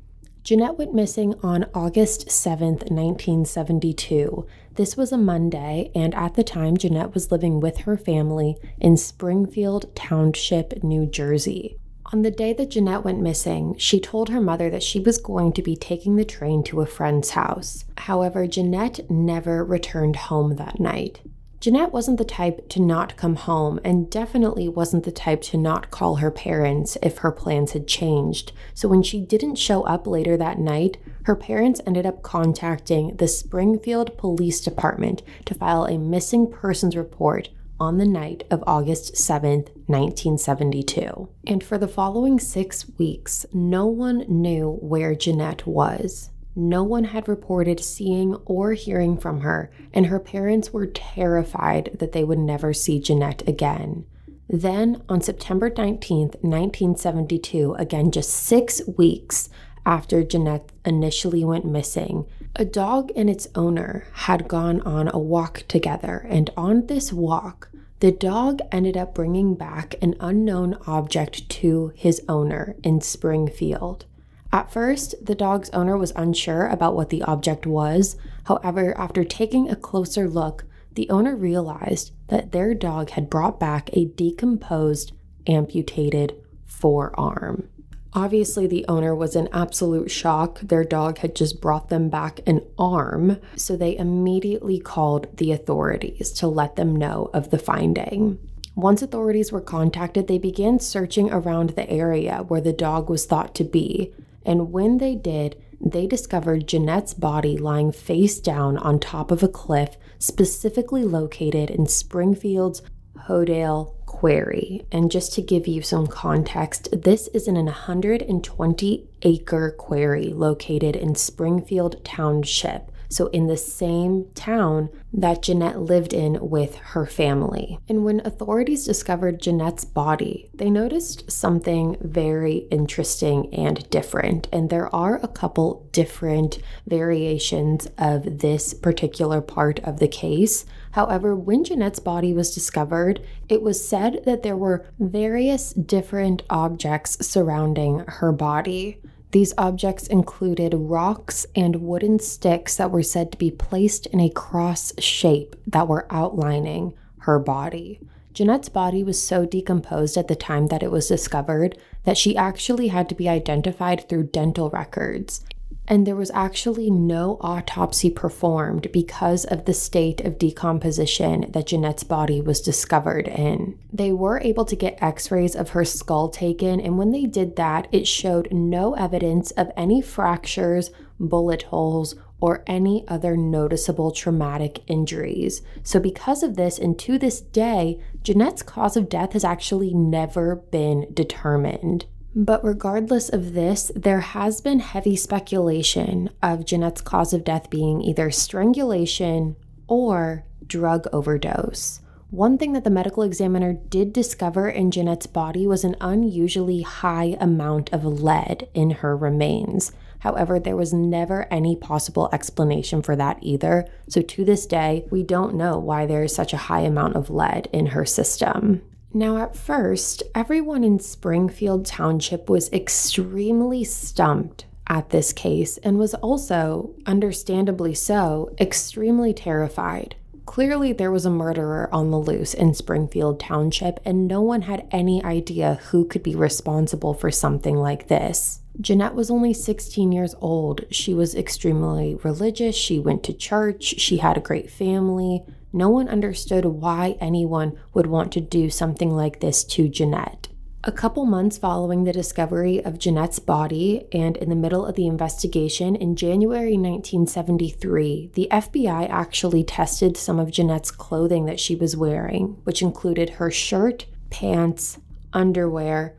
Jeannette 0.43 0.77
went 0.77 0.95
missing 0.95 1.35
on 1.43 1.65
August 1.73 2.29
7th, 2.29 2.89
1972. 2.89 4.47
This 4.75 4.95
was 4.95 5.11
a 5.11 5.17
Monday, 5.17 5.91
and 5.93 6.15
at 6.15 6.35
the 6.35 6.43
time, 6.43 6.77
Jeannette 6.77 7.13
was 7.13 7.31
living 7.31 7.59
with 7.59 7.79
her 7.79 7.97
family 7.97 8.55
in 8.79 8.95
Springfield 8.95 9.93
Township, 9.93 10.83
New 10.83 11.05
Jersey. 11.05 11.77
On 12.13 12.21
the 12.21 12.31
day 12.31 12.53
that 12.53 12.69
Jeannette 12.69 13.03
went 13.03 13.19
missing, 13.19 13.75
she 13.77 13.99
told 13.99 14.29
her 14.29 14.39
mother 14.39 14.69
that 14.69 14.81
she 14.81 14.97
was 14.97 15.17
going 15.17 15.51
to 15.51 15.61
be 15.61 15.75
taking 15.75 16.15
the 16.15 16.23
train 16.23 16.63
to 16.63 16.79
a 16.79 16.85
friend's 16.85 17.31
house. 17.31 17.83
However, 17.97 18.47
Jeannette 18.47 19.11
never 19.11 19.61
returned 19.65 20.15
home 20.15 20.55
that 20.55 20.79
night. 20.79 21.19
Jeannette 21.59 21.91
wasn't 21.91 22.17
the 22.17 22.23
type 22.23 22.69
to 22.69 22.81
not 22.81 23.17
come 23.17 23.35
home 23.35 23.81
and 23.83 24.09
definitely 24.09 24.69
wasn't 24.69 25.03
the 25.03 25.11
type 25.11 25.41
to 25.41 25.57
not 25.57 25.91
call 25.91 26.17
her 26.17 26.31
parents 26.31 26.97
if 27.03 27.17
her 27.17 27.31
plans 27.31 27.73
had 27.73 27.87
changed. 27.87 28.53
So 28.73 28.87
when 28.87 29.03
she 29.03 29.19
didn't 29.19 29.55
show 29.55 29.81
up 29.81 30.07
later 30.07 30.37
that 30.37 30.59
night, 30.59 30.95
her 31.23 31.35
parents 31.35 31.81
ended 31.85 32.05
up 32.05 32.21
contacting 32.21 33.17
the 33.17 33.27
Springfield 33.27 34.17
Police 34.17 34.61
Department 34.61 35.23
to 35.43 35.55
file 35.55 35.83
a 35.83 35.97
missing 35.97 36.49
persons 36.49 36.95
report 36.95 37.49
on 37.79 37.97
the 37.97 38.05
night 38.05 38.43
of 38.49 38.63
August 38.65 39.15
7th, 39.15 39.69
1972. 39.87 41.29
And 41.45 41.63
for 41.63 41.77
the 41.77 41.87
following 41.87 42.39
six 42.39 42.89
weeks, 42.97 43.45
no 43.53 43.85
one 43.85 44.25
knew 44.27 44.77
where 44.81 45.15
Jeannette 45.15 45.67
was. 45.67 46.29
No 46.55 46.83
one 46.83 47.03
had 47.03 47.27
reported 47.27 47.79
seeing 47.79 48.33
or 48.45 48.73
hearing 48.73 49.17
from 49.17 49.41
her, 49.41 49.71
and 49.93 50.07
her 50.07 50.19
parents 50.19 50.73
were 50.73 50.87
terrified 50.87 51.91
that 51.99 52.13
they 52.13 52.23
would 52.23 52.39
never 52.39 52.73
see 52.73 52.99
Jeannette 52.99 53.47
again. 53.47 54.05
Then, 54.49 55.03
on 55.07 55.21
September 55.21 55.69
19th, 55.69 56.41
1972, 56.41 57.73
again 57.73 58.11
just 58.11 58.31
six 58.31 58.81
weeks 58.97 59.49
after 59.85 60.23
Jeannette 60.23 60.71
initially 60.85 61.43
went 61.43 61.65
missing, 61.65 62.25
a 62.57 62.65
dog 62.65 63.11
and 63.15 63.29
its 63.29 63.47
owner 63.55 64.05
had 64.13 64.47
gone 64.47 64.81
on 64.81 65.09
a 65.13 65.19
walk 65.19 65.63
together, 65.67 66.25
and 66.27 66.49
on 66.57 66.87
this 66.87 67.13
walk, 67.13 67.69
the 67.99 68.11
dog 68.11 68.61
ended 68.71 68.97
up 68.97 69.13
bringing 69.13 69.55
back 69.55 69.95
an 70.01 70.15
unknown 70.19 70.77
object 70.85 71.47
to 71.49 71.91
his 71.95 72.21
owner 72.27 72.75
in 72.83 73.01
Springfield. 73.01 74.05
At 74.51 74.71
first, 74.71 75.13
the 75.23 75.35
dog's 75.35 75.69
owner 75.71 75.97
was 75.97 76.13
unsure 76.15 76.67
about 76.67 76.95
what 76.95 77.09
the 77.09 77.23
object 77.23 77.65
was. 77.65 78.15
However, 78.45 78.97
after 78.97 79.23
taking 79.23 79.69
a 79.69 79.75
closer 79.75 80.27
look, 80.27 80.65
the 80.93 81.09
owner 81.09 81.35
realized 81.35 82.11
that 82.27 82.51
their 82.51 82.73
dog 82.73 83.11
had 83.11 83.29
brought 83.29 83.59
back 83.59 83.89
a 83.93 84.05
decomposed, 84.05 85.11
amputated 85.45 86.35
forearm. 86.65 87.69
Obviously, 88.17 88.65
the 88.65 88.83
owner 88.87 89.13
was 89.13 89.35
in 89.35 89.47
absolute 89.53 90.09
shock. 90.09 90.59
Their 90.61 90.83
dog 90.83 91.19
had 91.19 91.35
just 91.35 91.61
brought 91.61 91.89
them 91.89 92.09
back 92.09 92.39
an 92.47 92.61
arm, 92.75 93.37
so 93.55 93.77
they 93.77 93.95
immediately 93.95 94.79
called 94.79 95.27
the 95.37 95.51
authorities 95.51 96.31
to 96.31 96.47
let 96.47 96.77
them 96.77 96.95
know 96.95 97.29
of 97.31 97.51
the 97.51 97.59
finding. 97.59 98.39
Once 98.75 99.03
authorities 99.03 99.51
were 99.51 99.61
contacted, 99.61 100.27
they 100.27 100.39
began 100.39 100.79
searching 100.79 101.31
around 101.31 101.69
the 101.69 101.87
area 101.91 102.43
where 102.47 102.59
the 102.59 102.73
dog 102.73 103.07
was 103.07 103.27
thought 103.27 103.53
to 103.53 103.63
be. 103.63 104.11
And 104.43 104.71
when 104.71 104.97
they 104.97 105.13
did, 105.13 105.61
they 105.79 106.07
discovered 106.07 106.67
Jeannette's 106.67 107.13
body 107.13 107.55
lying 107.55 107.91
face 107.91 108.39
down 108.39 108.79
on 108.79 108.99
top 108.99 109.29
of 109.29 109.43
a 109.43 109.47
cliff 109.47 109.95
specifically 110.17 111.03
located 111.03 111.69
in 111.69 111.85
Springfield's 111.85 112.81
Houdaille 113.27 113.93
Quarry. 114.05 114.85
And 114.91 115.11
just 115.11 115.33
to 115.33 115.41
give 115.41 115.67
you 115.67 115.81
some 115.81 116.07
context, 116.07 116.89
this 116.91 117.27
is 117.29 117.47
an 117.47 117.55
120 117.55 119.09
acre 119.21 119.71
quarry 119.77 120.27
located 120.29 120.95
in 120.95 121.15
Springfield 121.15 122.03
Township 122.03 122.91
so 123.09 123.27
in 123.27 123.47
the 123.47 123.57
same 123.57 124.25
town 124.35 124.89
that 125.13 125.41
Jeannette 125.41 125.79
lived 125.79 126.13
in 126.13 126.49
with 126.49 126.75
her 126.75 127.05
family. 127.05 127.79
And 127.87 128.03
when 128.03 128.21
authorities 128.25 128.85
discovered 128.85 129.41
Jeannette's 129.41 129.85
body, 129.85 130.49
they 130.53 130.69
noticed 130.69 131.31
something 131.31 131.97
very 132.01 132.67
interesting 132.69 133.53
and 133.53 133.89
different. 133.89 134.47
And 134.51 134.69
there 134.69 134.93
are 134.93 135.19
a 135.23 135.27
couple 135.27 135.87
different 135.91 136.59
variations 136.85 137.87
of 137.97 138.39
this 138.39 138.73
particular 138.73 139.41
part 139.41 139.79
of 139.79 139.99
the 139.99 140.07
case. 140.07 140.65
However, 140.91 141.35
when 141.35 141.63
Jeannette's 141.63 141.99
body 141.99 142.33
was 142.33 142.53
discovered, 142.53 143.21
it 143.49 143.61
was 143.61 143.87
said 143.87 144.23
that 144.25 144.43
there 144.43 144.57
were 144.57 144.85
various 144.99 145.73
different 145.73 146.43
objects 146.49 147.25
surrounding 147.25 148.03
her 148.07 148.31
body. 148.31 148.99
These 149.31 149.53
objects 149.57 150.07
included 150.07 150.73
rocks 150.73 151.45
and 151.55 151.77
wooden 151.77 152.19
sticks 152.19 152.77
that 152.77 152.91
were 152.91 153.03
said 153.03 153.31
to 153.31 153.37
be 153.37 153.51
placed 153.51 154.05
in 154.07 154.19
a 154.19 154.29
cross 154.29 154.93
shape 154.99 155.55
that 155.67 155.87
were 155.87 156.07
outlining 156.09 156.93
her 157.19 157.37
body. 157.37 157.99
Jeannette's 158.33 158.69
body 158.69 159.03
was 159.03 159.21
so 159.21 159.45
decomposed 159.45 160.15
at 160.15 160.27
the 160.27 160.35
time 160.35 160.67
that 160.67 160.83
it 160.83 160.91
was 160.91 161.07
discovered 161.07 161.77
that 162.05 162.17
she 162.17 162.37
actually 162.37 162.87
had 162.89 163.09
to 163.09 163.15
be 163.15 163.27
identified 163.27 164.07
through 164.07 164.23
dental 164.27 164.69
records 164.69 165.43
and 165.87 166.05
there 166.05 166.15
was 166.15 166.31
actually 166.33 166.89
no 166.89 167.37
autopsy 167.41 168.09
performed 168.09 168.91
because 168.91 169.45
of 169.45 169.65
the 169.65 169.73
state 169.73 170.21
of 170.21 170.37
decomposition 170.37 171.45
that 171.51 171.67
Jeannette's 171.67 172.03
body 172.03 172.41
was 172.41 172.61
discovered 172.61 173.27
in. 173.27 173.79
They 173.91 174.11
were 174.11 174.39
able 174.41 174.65
to 174.65 174.75
get 174.75 175.01
x 175.01 175.31
rays 175.31 175.55
of 175.55 175.69
her 175.69 175.85
skull 175.85 176.29
taken, 176.29 176.81
and 176.81 176.97
when 176.97 177.11
they 177.11 177.25
did 177.25 177.55
that, 177.55 177.87
it 177.91 178.07
showed 178.07 178.51
no 178.51 178.95
evidence 178.95 179.51
of 179.51 179.71
any 179.77 180.01
fractures, 180.01 180.91
bullet 181.19 181.63
holes, 181.63 182.15
or 182.39 182.63
any 182.67 183.03
other 183.07 183.35
noticeable 183.35 184.11
traumatic 184.11 184.83
injuries. 184.87 185.61
So, 185.83 185.99
because 185.99 186.43
of 186.43 186.55
this, 186.55 186.77
and 186.77 186.99
to 186.99 187.17
this 187.17 187.41
day, 187.41 187.99
Jeannette's 188.21 188.61
cause 188.61 188.95
of 188.95 189.09
death 189.09 189.33
has 189.33 189.43
actually 189.43 189.93
never 189.93 190.55
been 190.55 191.07
determined. 191.13 192.05
But 192.39 192.63
regardless 192.63 193.29
of 193.29 193.55
this, 193.55 193.91
there 193.95 194.19
has 194.19 194.61
been 194.61 194.79
heavy 194.79 195.15
speculation 195.15 196.29
of 196.43 196.65
Jeannette's 196.65 197.01
cause 197.01 197.33
of 197.33 197.43
death 197.43 197.71
being 197.71 197.99
either 198.03 198.29
strangulation 198.29 199.55
or 199.87 200.45
drug 200.67 201.07
overdose. 201.11 201.99
One 202.29 202.59
thing 202.59 202.73
that 202.73 202.83
the 202.83 202.91
medical 202.91 203.23
examiner 203.23 203.73
did 203.73 204.13
discover 204.13 204.69
in 204.69 204.91
Jeannette's 204.91 205.25
body 205.25 205.65
was 205.65 205.83
an 205.83 205.95
unusually 205.99 206.83
high 206.83 207.35
amount 207.39 207.91
of 207.91 208.05
lead 208.05 208.67
in 208.75 208.91
her 208.91 209.17
remains. 209.17 209.91
However, 210.19 210.59
there 210.59 210.75
was 210.75 210.93
never 210.93 211.51
any 211.51 211.75
possible 211.75 212.29
explanation 212.31 213.01
for 213.01 213.15
that 213.15 213.39
either. 213.41 213.87
So 214.09 214.21
to 214.21 214.45
this 214.45 214.67
day, 214.67 215.07
we 215.09 215.23
don't 215.23 215.55
know 215.55 215.79
why 215.79 216.05
there 216.05 216.21
is 216.21 216.35
such 216.35 216.53
a 216.53 216.57
high 216.57 216.81
amount 216.81 217.15
of 217.15 217.31
lead 217.31 217.67
in 217.73 217.87
her 217.87 218.05
system. 218.05 218.83
Now, 219.17 219.37
at 219.37 219.55
first, 219.55 220.21
everyone 220.35 220.83
in 220.83 220.99
Springfield 220.99 221.87
Township 221.87 222.51
was 222.51 222.71
extremely 222.71 223.83
stumped 223.83 224.65
at 224.85 225.09
this 225.09 225.33
case 225.33 225.77
and 225.79 225.97
was 225.97 226.13
also, 226.13 226.93
understandably 227.07 227.95
so, 227.95 228.53
extremely 228.59 229.33
terrified. 229.33 230.17
Clearly, 230.45 230.93
there 230.93 231.11
was 231.11 231.25
a 231.25 231.31
murderer 231.31 231.89
on 231.91 232.11
the 232.11 232.19
loose 232.19 232.53
in 232.53 232.75
Springfield 232.75 233.39
Township, 233.39 233.99
and 234.05 234.27
no 234.27 234.39
one 234.39 234.61
had 234.61 234.87
any 234.91 235.23
idea 235.23 235.79
who 235.89 236.05
could 236.05 236.21
be 236.21 236.35
responsible 236.35 237.15
for 237.15 237.31
something 237.31 237.75
like 237.75 238.09
this. 238.09 238.59
Jeannette 238.79 239.15
was 239.15 239.31
only 239.31 239.51
16 239.51 240.11
years 240.11 240.35
old. 240.41 240.81
She 240.91 241.15
was 241.15 241.33
extremely 241.33 242.13
religious. 242.23 242.75
She 242.75 242.99
went 242.99 243.23
to 243.23 243.33
church. 243.33 243.95
She 243.97 244.17
had 244.17 244.37
a 244.37 244.41
great 244.41 244.69
family. 244.69 245.43
No 245.73 245.89
one 245.89 246.07
understood 246.07 246.65
why 246.65 247.17
anyone 247.19 247.77
would 247.93 248.07
want 248.07 248.31
to 248.33 248.41
do 248.41 248.69
something 248.69 249.11
like 249.11 249.39
this 249.39 249.63
to 249.65 249.89
Jeannette. 249.89 250.47
A 250.83 250.91
couple 250.91 251.25
months 251.25 251.57
following 251.57 252.05
the 252.05 252.13
discovery 252.13 252.81
of 252.85 252.97
Jeannette's 252.97 253.39
body 253.39 254.07
and 254.13 254.37
in 254.37 254.47
the 254.47 254.55
middle 254.55 254.85
of 254.85 254.95
the 254.95 255.07
investigation 255.07 255.97
in 255.97 256.15
January 256.15 256.77
1973, 256.77 258.31
the 258.35 258.47
FBI 258.49 259.09
actually 259.09 259.65
tested 259.65 260.15
some 260.15 260.39
of 260.39 260.51
Jeannette's 260.51 260.91
clothing 260.91 261.45
that 261.45 261.59
she 261.59 261.75
was 261.75 261.97
wearing, 261.97 262.61
which 262.63 262.81
included 262.81 263.31
her 263.31 263.51
shirt, 263.51 264.05
pants, 264.29 264.99
underwear, 265.33 266.15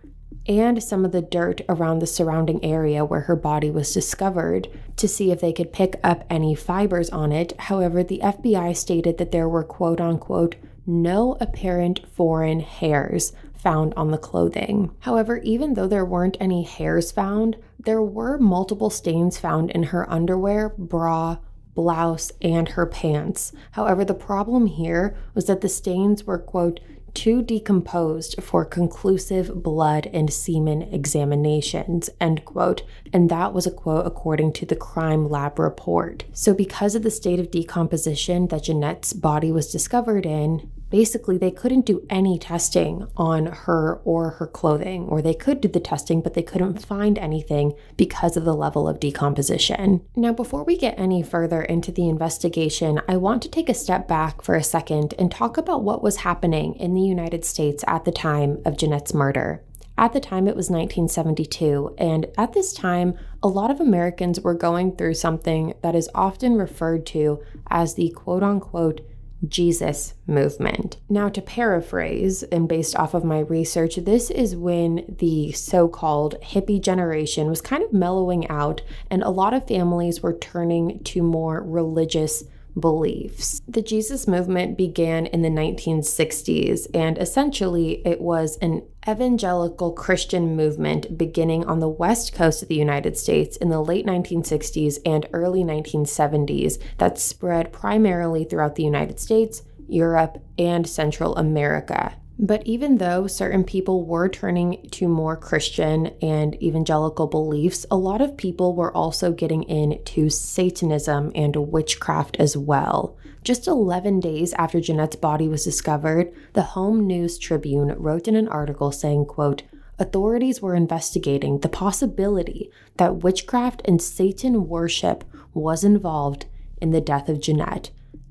and 0.49 0.83
some 0.83 1.05
of 1.05 1.13
the 1.13 1.23
dirt 1.23 1.61
around 1.69 1.99
the 1.99 2.07
surrounding 2.07 2.65
area 2.65 3.05
where 3.05 3.21
her 3.23 3.37
body 3.37 3.71
was 3.71 3.93
discovered 3.93 4.69
to 4.97 5.07
see 5.07 5.31
if 5.31 5.41
they 5.41 5.53
could 5.53 5.73
pick 5.73 6.01
up 6.03 6.25
any 6.31 6.55
fibers 6.55 7.11
on 7.11 7.31
it. 7.31 7.53
However, 7.61 8.03
the 8.03 8.21
FBI 8.23 8.75
stated 8.77 9.19
that 9.19 9.31
there 9.31 9.49
were 9.49 9.63
quote 9.63 10.01
unquote 10.01 10.57
no 10.87 11.37
apparent 11.39 12.01
foreign 12.17 12.61
hairs 12.61 13.33
found 13.55 13.93
on 13.95 14.11
the 14.11 14.17
clothing. 14.17 14.91
However, 15.01 15.39
even 15.39 15.75
though 15.75 15.87
there 15.87 16.05
weren't 16.05 16.39
any 16.41 16.63
hairs 16.63 17.13
found, 17.13 17.57
there 17.79 18.03
were 18.03 18.39
multiple 18.39 18.89
stains 18.89 19.39
found 19.39 19.71
in 19.73 19.85
her 19.85 20.11
underwear, 20.11 20.71
bra, 20.79 21.39
blouse, 21.75 22.33
and 22.41 22.71
her 22.71 22.87
pants. 22.87 23.53
However, 23.73 24.05
the 24.05 24.15
problem 24.15 24.67
here 24.67 25.15
was 25.35 25.45
that 25.45 25.61
the 25.61 25.69
stains 25.69 26.25
were, 26.25 26.39
quote, 26.39 26.81
too 27.19 27.43
decomposed 27.43 28.41
for 28.41 28.65
conclusive 28.65 29.61
blood 29.61 30.09
and 30.13 30.33
semen 30.33 30.83
examinations, 30.83 32.09
end 32.21 32.45
quote. 32.45 32.85
And 33.13 33.29
that 33.29 33.53
was 33.53 33.67
a 33.67 33.73
quote 33.73 34.07
according 34.07 34.53
to 34.53 34.67
the 34.67 34.77
crime 34.77 35.29
lab 35.29 35.59
report. 35.59 36.23
So, 36.33 36.55
because 36.55 36.95
of 36.95 37.03
the 37.03 37.11
state 37.11 37.41
of 37.41 37.51
decomposition 37.51 38.47
that 38.49 38.63
Jeannette's 38.63 39.13
body 39.13 39.51
was 39.51 39.73
discovered 39.73 40.27
in, 40.27 40.71
basically 40.91 41.39
they 41.39 41.51
couldn't 41.51 41.87
do 41.87 42.07
any 42.09 42.39
testing 42.39 43.07
on 43.17 43.47
her 43.47 44.01
or 44.05 44.31
her 44.31 44.47
clothing, 44.47 45.05
or 45.05 45.21
they 45.21 45.35
could 45.35 45.61
do 45.61 45.69
the 45.69 45.81
testing, 45.81 46.21
but 46.21 46.35
they 46.35 46.43
couldn't 46.43 46.85
find 46.85 47.19
anything 47.19 47.75
because 47.97 48.37
of 48.37 48.45
the 48.45 48.55
level 48.55 48.89
of 48.89 49.01
decomposition. 49.01 50.03
Now, 50.17 50.33
before 50.33 50.65
we 50.65 50.77
get 50.77 50.99
any 50.99 51.23
further 51.23 51.63
into 51.63 51.93
the 51.93 52.09
investigation, 52.09 53.01
I 53.09 53.17
want 53.17 53.43
to 53.43 53.51
take 53.51 53.69
a 53.69 53.75
step 53.75 54.09
back 54.09 54.43
for 54.43 54.55
a 54.55 54.63
second 54.63 55.15
and 55.19 55.31
talk 55.31 55.57
about 55.57 55.83
what 55.83 56.03
was 56.03 56.17
happening 56.17 56.75
in 56.75 56.95
the 56.95 57.03
United 57.03 57.45
States 57.45 57.85
at 57.87 58.05
the 58.05 58.13
time 58.13 58.59
of 58.65 58.77
Jeannette's 58.77 59.15
murder. 59.15 59.63
At 59.99 60.13
the 60.13 60.21
time, 60.21 60.47
it 60.47 60.55
was 60.55 60.71
1972, 60.71 61.97
and 61.99 62.27
at 62.39 62.53
this 62.53 62.73
time, 62.73 63.19
a 63.43 63.49
lot 63.49 63.73
of 63.73 63.81
Americans 63.81 64.41
were 64.41 64.55
going 64.55 64.95
through 64.95 65.15
something 65.15 65.75
that 65.83 65.97
is 65.97 66.09
often 66.15 66.55
referred 66.55 67.05
to 67.07 67.43
as 67.69 67.95
the 67.95 68.11
quote 68.11 68.45
unquote 68.45 69.01
Jesus 69.47 70.15
movement. 70.27 70.97
Now, 71.09 71.29
to 71.29 71.41
paraphrase, 71.41 72.43
and 72.45 72.69
based 72.69 72.97
off 72.97 73.15
of 73.15 73.25
my 73.25 73.41
research, 73.41 73.97
this 73.97 74.31
is 74.31 74.57
when 74.57 75.17
the 75.19 75.53
so 75.53 75.87
called 75.87 76.35
hippie 76.43 76.81
generation 76.81 77.49
was 77.49 77.61
kind 77.61 77.83
of 77.83 77.93
mellowing 77.93 78.49
out, 78.49 78.83
and 79.11 79.23
a 79.23 79.31
lot 79.31 79.55
of 79.55 79.69
families 79.69 80.23
were 80.23 80.37
turning 80.37 81.03
to 81.05 81.23
more 81.23 81.63
religious 81.63 82.45
beliefs. 82.79 83.61
The 83.69 83.83
Jesus 83.83 84.27
movement 84.27 84.77
began 84.77 85.27
in 85.27 85.43
the 85.43 85.49
1960s, 85.49 86.87
and 86.95 87.19
essentially 87.19 88.03
it 88.07 88.21
was 88.21 88.57
an 88.59 88.83
evangelical 89.09 89.93
Christian 89.93 90.57
movement 90.57 91.17
beginning 91.17 91.65
on 91.67 91.81
the 91.81 91.89
west 91.89 92.33
coast 92.33 92.63
of 92.63 92.69
the 92.69 92.75
United 92.75 93.17
States 93.17 93.57
in 93.57 93.71
the 93.71 93.81
late 93.81 94.07
1960s 94.07 94.99
and 95.07 95.29
early 95.33 95.63
1970s 95.63 96.79
that 96.99 97.19
spread 97.19 97.73
primarily 97.73 98.45
throughout 98.45 98.75
the 98.75 98.85
United 98.85 99.19
States, 99.19 99.63
Europe, 99.89 100.43
and 100.59 100.87
Central 100.87 101.37
America. 101.37 102.15
But 102.41 102.65
even 102.65 102.99
though 102.99 103.27
certain 103.27 103.65
people 103.65 104.05
were 104.05 104.29
turning 104.29 104.87
to 104.93 105.09
more 105.09 105.37
Christian 105.37 106.13
and 106.23 106.61
evangelical 106.63 107.27
beliefs, 107.27 107.85
a 107.91 107.97
lot 107.97 108.21
of 108.21 108.37
people 108.37 108.77
were 108.77 108.97
also 108.97 109.33
getting 109.33 109.65
into 109.65 110.31
Satanism 110.31 111.33
and 111.35 111.57
witchcraft 111.57 112.37
as 112.39 112.57
well. 112.57 113.17
Just 113.43 113.67
11 113.67 114.21
days 114.21 114.53
after 114.53 114.81
Jeannette's 114.81 115.17
body 115.17 115.49
was 115.49 115.65
discovered, 115.65 116.33
the 116.53 116.63
Home 116.63 117.07
News 117.09 117.39
Tribune 117.39 117.95
wrote 117.97 118.29
in 118.29 118.37
an 118.37 118.49
article 118.49 118.93
saying, 118.93 119.27
quote, 119.27 119.65
Authorities 119.99 120.63
were 120.63 120.77
investigating 120.77 121.59
the 121.59 121.69
possibility 121.69 122.71
that 122.99 123.25
witchcraft 123.25 123.83
and 123.85 124.01
Satan 124.01 124.69
worship 124.69 125.25
was 125.55 125.83
involved 125.83 126.47
in 126.81 126.91
the 126.91 127.01
death 127.01 127.29
of 127.29 127.41
Jeannette. 127.41 127.91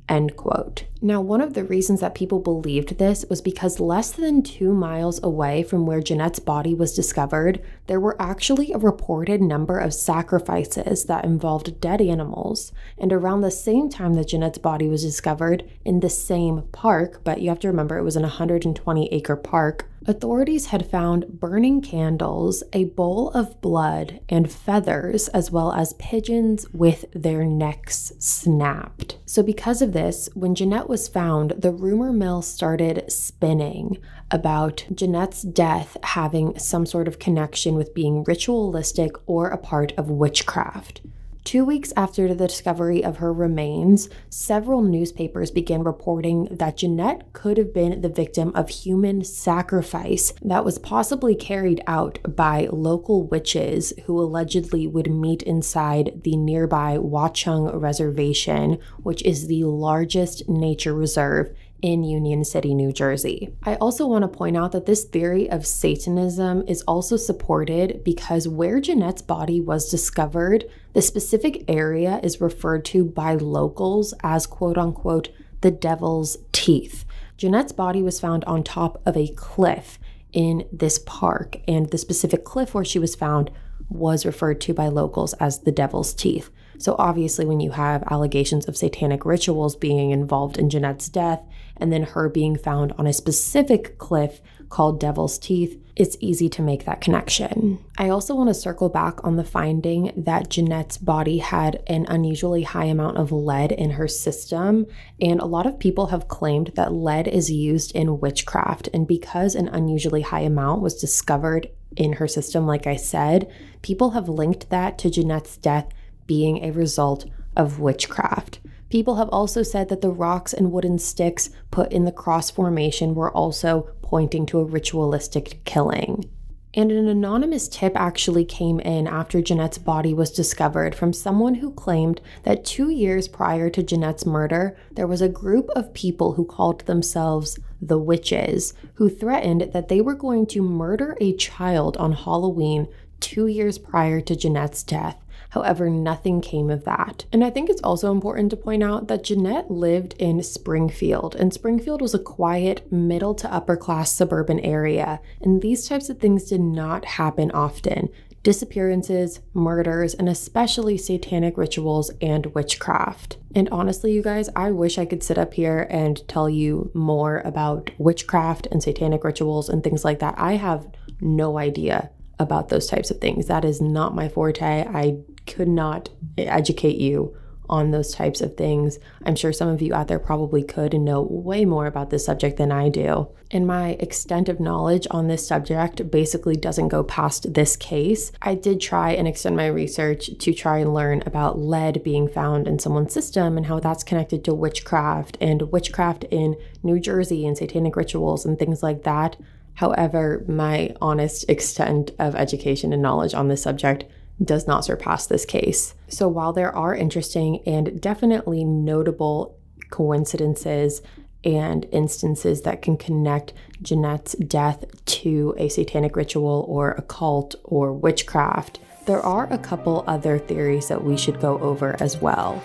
End 0.10 0.38
quote. 0.38 0.86
Now, 1.02 1.20
one 1.20 1.42
of 1.42 1.54
the 1.54 1.66
reasons 1.66 2.00
that 2.00 2.16
people 2.16 2.40
believed 2.40 2.98
this 2.98 3.26
was 3.30 3.42
because 3.42 3.82
less 3.82 4.12
than 4.12 4.42
two 4.42 4.74
miles 4.74 5.22
away 5.22 5.64
from 5.64 5.86
where 5.86 6.02
Jeannette's 6.02 6.40
body 6.40 6.74
was 6.74 6.96
discovered, 6.96 7.62
there 7.88 8.00
were 8.00 8.20
actually 8.20 8.72
a 8.72 8.78
reported 8.78 9.42
number 9.42 9.78
of 9.78 9.94
sacrifices 9.94 11.06
that 11.06 11.26
involved 11.26 11.82
dead 11.82 12.02
animals. 12.02 12.72
And 12.98 13.12
around 13.12 13.42
the 13.42 13.52
same 13.52 13.90
time 13.90 14.14
that 14.14 14.30
Jeannette's 14.30 14.58
body 14.58 14.88
was 14.88 15.04
discovered, 15.04 15.70
in 15.84 16.00
the 16.00 16.10
same 16.10 16.64
park, 16.72 17.22
but 17.26 17.42
you 17.42 17.50
have 17.50 17.60
to 17.60 17.68
remember 17.68 17.98
it 17.98 18.04
was 18.04 18.16
an 18.16 18.24
120 18.24 19.14
acre 19.14 19.36
park, 19.36 19.90
Authorities 20.10 20.68
had 20.68 20.90
found 20.90 21.42
burning 21.42 21.82
candles, 21.82 22.64
a 22.72 22.86
bowl 22.86 23.30
of 23.32 23.60
blood, 23.60 24.22
and 24.30 24.50
feathers, 24.50 25.28
as 25.30 25.52
well 25.52 25.74
as 25.74 25.92
pigeons 26.00 26.66
with 26.72 27.04
their 27.14 27.44
necks 27.44 28.14
snapped. 28.18 29.18
So, 29.26 29.44
because 29.44 29.82
of 29.82 29.92
this, 29.92 30.30
when 30.34 30.56
Jeannette 30.56 30.88
was 30.88 31.10
found, 31.10 31.52
the 31.58 31.74
rumor 31.74 32.14
mill 32.14 32.42
started 32.42 33.12
spinning 33.12 33.98
about 34.32 34.86
Jeannette's 34.94 35.42
death 35.42 35.98
having 36.02 36.58
some 36.58 36.86
sort 36.86 37.10
of 37.10 37.20
connection 37.20 37.76
with 37.76 37.94
being 37.94 38.24
ritualistic 38.24 39.12
or 39.26 39.50
a 39.50 39.58
part 39.58 39.92
of 39.98 40.10
witchcraft. 40.10 41.02
Two 41.48 41.64
weeks 41.64 41.94
after 41.96 42.34
the 42.34 42.46
discovery 42.50 43.02
of 43.02 43.20
her 43.20 43.32
remains, 43.32 44.10
several 44.30 44.82
newspapers 44.82 45.50
began 45.50 45.82
reporting 45.82 46.50
that 46.52 46.76
Jeannette 46.76 47.32
could 47.32 47.58
have 47.58 47.74
been 47.74 48.02
the 48.02 48.10
victim 48.10 48.52
of 48.54 48.68
human 48.68 49.24
sacrifice 49.24 50.34
that 50.42 50.66
was 50.66 50.78
possibly 50.78 51.36
carried 51.36 51.82
out 51.88 52.20
by 52.36 52.68
local 52.70 53.26
witches 53.26 53.94
who 54.08 54.20
allegedly 54.20 54.88
would 54.88 55.10
meet 55.10 55.42
inside 55.42 56.20
the 56.26 56.36
nearby 56.36 56.98
Watchung 56.98 57.74
Reservation, 57.82 58.78
which 59.04 59.24
is 59.24 59.48
the 59.48 59.64
largest 59.64 60.50
nature 60.50 60.94
reserve 60.94 61.56
in 61.82 62.04
Union 62.04 62.44
City, 62.44 62.74
New 62.74 62.92
Jersey. 62.92 63.54
I 63.64 63.76
also 63.76 64.08
want 64.08 64.24
to 64.24 64.28
point 64.28 64.58
out 64.58 64.72
that 64.72 64.86
this 64.86 65.04
theory 65.04 65.50
of 65.50 65.66
Satanism 65.66 66.64
is 66.68 66.82
also 66.84 67.18
supported 67.18 68.04
because 68.04 68.48
where 68.48 68.80
Jeannette's 68.80 69.22
body 69.22 69.62
was 69.62 69.90
discovered, 69.90 70.66
the 70.94 71.02
specific 71.02 71.64
area 71.68 72.20
is 72.24 72.42
referred 72.42 72.84
to 72.86 73.06
by 73.06 73.36
locals 73.36 74.14
as 74.24 74.48
quote 74.48 74.78
unquote 74.78 75.30
the 75.62 75.72
devil's 75.72 76.38
teeth. 76.52 77.06
Jeannette's 77.38 77.72
body 77.72 78.02
was 78.02 78.20
found 78.20 78.44
on 78.46 78.64
top 78.64 79.02
of 79.06 79.16
a 79.16 79.28
cliff 79.30 80.00
in 80.34 80.68
this 80.72 81.00
park, 81.00 81.58
and 81.68 81.90
the 81.92 81.98
specific 81.98 82.44
cliff 82.44 82.74
where 82.74 82.86
she 82.86 83.00
was 83.00 83.16
found 83.16 83.52
was 83.90 84.26
referred 84.26 84.60
to 84.62 84.74
by 84.74 84.88
locals 84.88 85.34
as 85.34 85.60
the 85.60 85.72
devil's 85.72 86.14
teeth. 86.14 86.50
So, 86.80 86.96
obviously, 87.00 87.46
when 87.46 87.60
you 87.60 87.72
have 87.72 88.04
allegations 88.12 88.68
of 88.68 88.78
satanic 88.78 89.26
rituals 89.26 89.76
being 89.76 90.12
involved 90.12 90.58
in 90.58 90.70
Jeannette's 90.70 91.10
death, 91.10 91.44
and 91.76 91.92
then 91.92 92.04
her 92.04 92.30
being 92.30 92.58
found 92.58 92.94
on 92.98 93.08
a 93.08 93.14
specific 93.14 93.98
cliff 93.98 94.42
called 94.70 95.00
Devil's 95.00 95.40
Teeth, 95.40 95.82
it's 95.96 96.18
easy 96.20 96.50
to 96.50 96.62
make 96.62 96.86
that 96.86 97.02
connection. 97.02 97.80
I 97.98 98.10
also 98.10 98.36
want 98.36 98.50
to 98.50 98.54
circle 98.54 98.90
back 98.90 99.24
on 99.24 99.36
the 99.36 99.44
finding 99.44 100.12
that 100.16 100.50
Jeannette's 100.50 100.98
body 100.98 101.40
had 101.40 101.82
an 101.88 102.06
unusually 102.08 102.64
high 102.64 102.86
amount 102.86 103.18
of 103.18 103.32
lead 103.32 103.72
in 103.72 103.92
her 103.92 104.08
system, 104.08 104.86
and 105.20 105.40
a 105.40 105.46
lot 105.46 105.66
of 105.66 105.80
people 105.80 106.08
have 106.08 106.28
claimed 106.28 106.74
that 106.76 106.94
lead 106.94 107.28
is 107.28 107.50
used 107.52 107.96
in 107.96 108.20
witchcraft, 108.20 108.90
and 108.94 109.08
because 109.08 109.56
an 109.56 109.70
unusually 109.70 110.22
high 110.22 110.42
amount 110.42 110.82
was 110.82 111.00
discovered 111.00 111.68
in 111.96 112.14
her 112.14 112.28
system, 112.28 112.68
like 112.68 112.86
I 112.86 112.96
said, 112.96 113.52
people 113.82 114.12
have 114.12 114.30
linked 114.30 114.70
that 114.70 114.98
to 115.00 115.10
Jeannette's 115.10 115.58
death 115.58 115.88
being 116.28 116.64
a 116.64 116.72
result 116.72 117.26
of 117.56 117.80
witchcraft. 117.80 118.60
People 118.90 119.16
have 119.16 119.30
also 119.30 119.64
said 119.64 119.90
that 119.90 120.02
the 120.02 120.12
rocks 120.12 120.54
and 120.54 120.72
wooden 120.72 121.00
sticks 121.00 121.50
put 121.72 121.92
in 121.92 122.06
the 122.06 122.12
cross 122.12 122.50
formation 122.50 123.16
were 123.16 123.32
also 123.32 123.90
pointing 124.02 124.46
to 124.46 124.60
a 124.60 124.66
ritualistic 124.66 125.62
killing. 125.66 126.30
And 126.74 126.92
an 126.92 127.08
anonymous 127.08 127.68
tip 127.68 127.94
actually 127.96 128.46
came 128.46 128.80
in 128.80 129.08
after 129.08 129.42
Jeannette's 129.42 129.80
body 129.80 130.14
was 130.14 130.32
discovered 130.32 130.94
from 130.94 131.12
someone 131.12 131.56
who 131.56 131.72
claimed 131.72 132.22
that 132.44 132.66
two 132.66 132.92
years 132.92 133.28
prior 133.28 133.70
to 133.72 133.82
Jeannette's 133.82 134.28
murder, 134.28 134.78
there 134.92 135.08
was 135.08 135.22
a 135.22 135.28
group 135.28 135.70
of 135.76 135.94
people 135.94 136.34
who 136.34 136.46
called 136.46 136.82
themselves 136.82 137.58
the 137.82 137.98
Witches, 137.98 138.76
who 138.96 139.10
threatened 139.10 139.72
that 139.74 139.88
they 139.88 140.02
were 140.02 140.14
going 140.14 140.46
to 140.48 140.62
murder 140.62 141.18
a 141.20 141.34
child 141.34 141.98
on 141.98 142.12
Halloween 142.12 142.88
two 143.20 143.48
years 143.48 143.80
prior 143.80 144.22
to 144.22 144.36
Jeannette's 144.36 144.84
death. 144.84 145.18
However, 145.58 145.90
nothing 145.90 146.40
came 146.40 146.70
of 146.70 146.86
that. 146.86 147.26
And 147.34 147.44
I 147.44 147.50
think 147.50 147.68
it's 147.68 147.82
also 147.82 148.12
important 148.12 148.52
to 148.52 148.56
point 148.56 148.84
out 148.84 149.08
that 149.08 149.24
Jeannette 149.24 149.72
lived 149.72 150.14
in 150.20 150.44
Springfield, 150.44 151.34
and 151.34 151.52
Springfield 151.52 152.00
was 152.00 152.14
a 152.14 152.20
quiet, 152.20 152.92
middle 152.92 153.34
to 153.34 153.52
upper 153.52 153.76
class 153.76 154.12
suburban 154.12 154.60
area, 154.60 155.20
and 155.42 155.64
these 155.64 155.88
types 155.88 156.12
of 156.12 156.20
things 156.20 156.44
did 156.44 156.62
not 156.62 157.06
happen 157.06 157.50
often 157.56 158.10
disappearances, 158.44 159.40
murders, 159.56 160.14
and 160.14 160.30
especially 160.30 160.96
satanic 160.96 161.58
rituals 161.58 162.12
and 162.22 162.46
witchcraft. 162.54 163.38
And 163.56 163.68
honestly, 163.72 164.14
you 164.14 164.22
guys, 164.22 164.52
I 164.56 164.70
wish 164.70 165.00
I 165.00 165.06
could 165.06 165.24
sit 165.24 165.40
up 165.40 165.56
here 165.56 165.88
and 165.90 166.26
tell 166.28 166.48
you 166.48 166.92
more 166.94 167.42
about 167.44 167.90
witchcraft 167.98 168.68
and 168.68 168.84
satanic 168.84 169.24
rituals 169.24 169.70
and 169.70 169.84
things 169.84 170.06
like 170.06 170.20
that. 170.20 170.36
I 170.38 170.54
have 170.54 170.88
no 171.20 171.58
idea 171.58 172.12
about 172.40 172.70
those 172.70 172.86
types 172.86 173.10
of 173.10 173.20
things. 173.20 173.48
That 173.48 173.66
is 173.66 173.82
not 173.82 174.14
my 174.14 174.30
forte. 174.30 174.86
I 174.88 175.18
could 175.48 175.68
not 175.68 176.10
educate 176.38 176.98
you 176.98 177.36
on 177.70 177.92
those 177.92 178.14
types 178.14 178.42
of 178.42 178.56
things. 178.56 179.00
I'm 179.26 179.36
sure 179.36 179.52
some 179.52 179.68
of 179.68 179.82
you 179.82 179.94
out 179.94 180.08
there 180.08 180.20
probably 180.20 180.64
could 180.64 180.94
and 180.94 181.04
know 181.04 181.22
way 181.22 181.66
more 181.66 181.86
about 181.86 182.10
this 182.10 182.26
subject 182.26 182.58
than 182.58 182.72
I 182.72 182.90
do. 182.90 183.30
And 183.52 183.66
my 183.66 183.92
extent 184.00 184.50
of 184.50 184.60
knowledge 184.60 185.08
on 185.12 185.28
this 185.28 185.48
subject 185.48 186.12
basically 186.12 186.56
doesn't 186.56 186.90
go 186.90 187.04
past 187.04 187.54
this 187.54 187.76
case. 187.76 188.32
I 188.42 188.56
did 188.56 188.82
try 188.82 189.12
and 189.12 189.28
extend 189.28 189.56
my 189.56 189.68
research 189.68 190.32
to 190.38 190.54
try 190.54 190.80
and 190.80 190.94
learn 190.94 191.24
about 191.26 191.60
lead 191.60 192.04
being 192.04 192.28
found 192.28 192.68
in 192.68 192.80
someone's 192.80 193.14
system 193.14 193.58
and 193.58 193.66
how 193.66 193.80
that's 193.80 194.04
connected 194.04 194.44
to 194.46 194.54
witchcraft 194.54 195.38
and 195.40 195.72
witchcraft 195.72 196.26
in 196.26 196.56
New 196.84 197.00
Jersey 197.00 197.46
and 197.46 197.58
satanic 197.58 197.96
rituals 197.96 198.46
and 198.46 198.60
things 198.60 198.84
like 198.84 199.04
that. 199.04 199.38
However, 199.76 200.44
my 200.48 200.96
honest 201.02 201.48
extent 201.50 202.12
of 202.18 202.36
education 202.36 202.92
and 202.92 203.02
knowledge 203.02 203.34
on 203.34 203.48
this 203.48 203.62
subject 203.62 204.06
does 204.44 204.68
not 204.68 204.86
surpass 204.86 205.26
this 205.28 205.46
case. 205.46 205.96
So, 206.08 206.28
while 206.28 206.54
there 206.54 206.76
are 206.76 206.96
interesting 206.96 207.62
and 207.66 208.00
definitely 208.00 208.64
notable 208.64 209.58
coincidences 209.90 211.02
and 211.44 211.86
instances 211.92 212.62
that 212.64 212.82
can 212.82 212.98
connect 212.98 213.54
Jeannette's 213.82 214.34
death 214.34 214.86
to 215.06 215.56
a 215.58 215.70
satanic 215.70 216.16
ritual 216.16 216.66
or 216.68 216.92
occult 216.92 217.56
or 217.64 217.94
witchcraft, 217.94 218.80
there 219.06 219.22
are 219.22 219.52
a 219.52 219.58
couple 219.58 220.04
other 220.08 220.38
theories 220.38 220.90
that 220.90 221.04
we 221.04 221.18
should 221.18 221.40
go 221.40 221.58
over 221.60 221.96
as 222.02 222.18
well. 222.18 222.62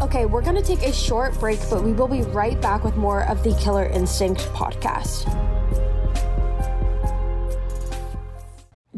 Okay, 0.00 0.24
we're 0.24 0.42
going 0.42 0.56
to 0.56 0.62
take 0.62 0.82
a 0.82 0.92
short 0.92 1.38
break, 1.38 1.60
but 1.68 1.84
we 1.84 1.92
will 1.92 2.08
be 2.08 2.22
right 2.22 2.58
back 2.60 2.82
with 2.82 2.96
more 2.96 3.28
of 3.28 3.42
the 3.44 3.54
Killer 3.56 3.84
Instinct 3.84 4.40
podcast. 4.54 5.26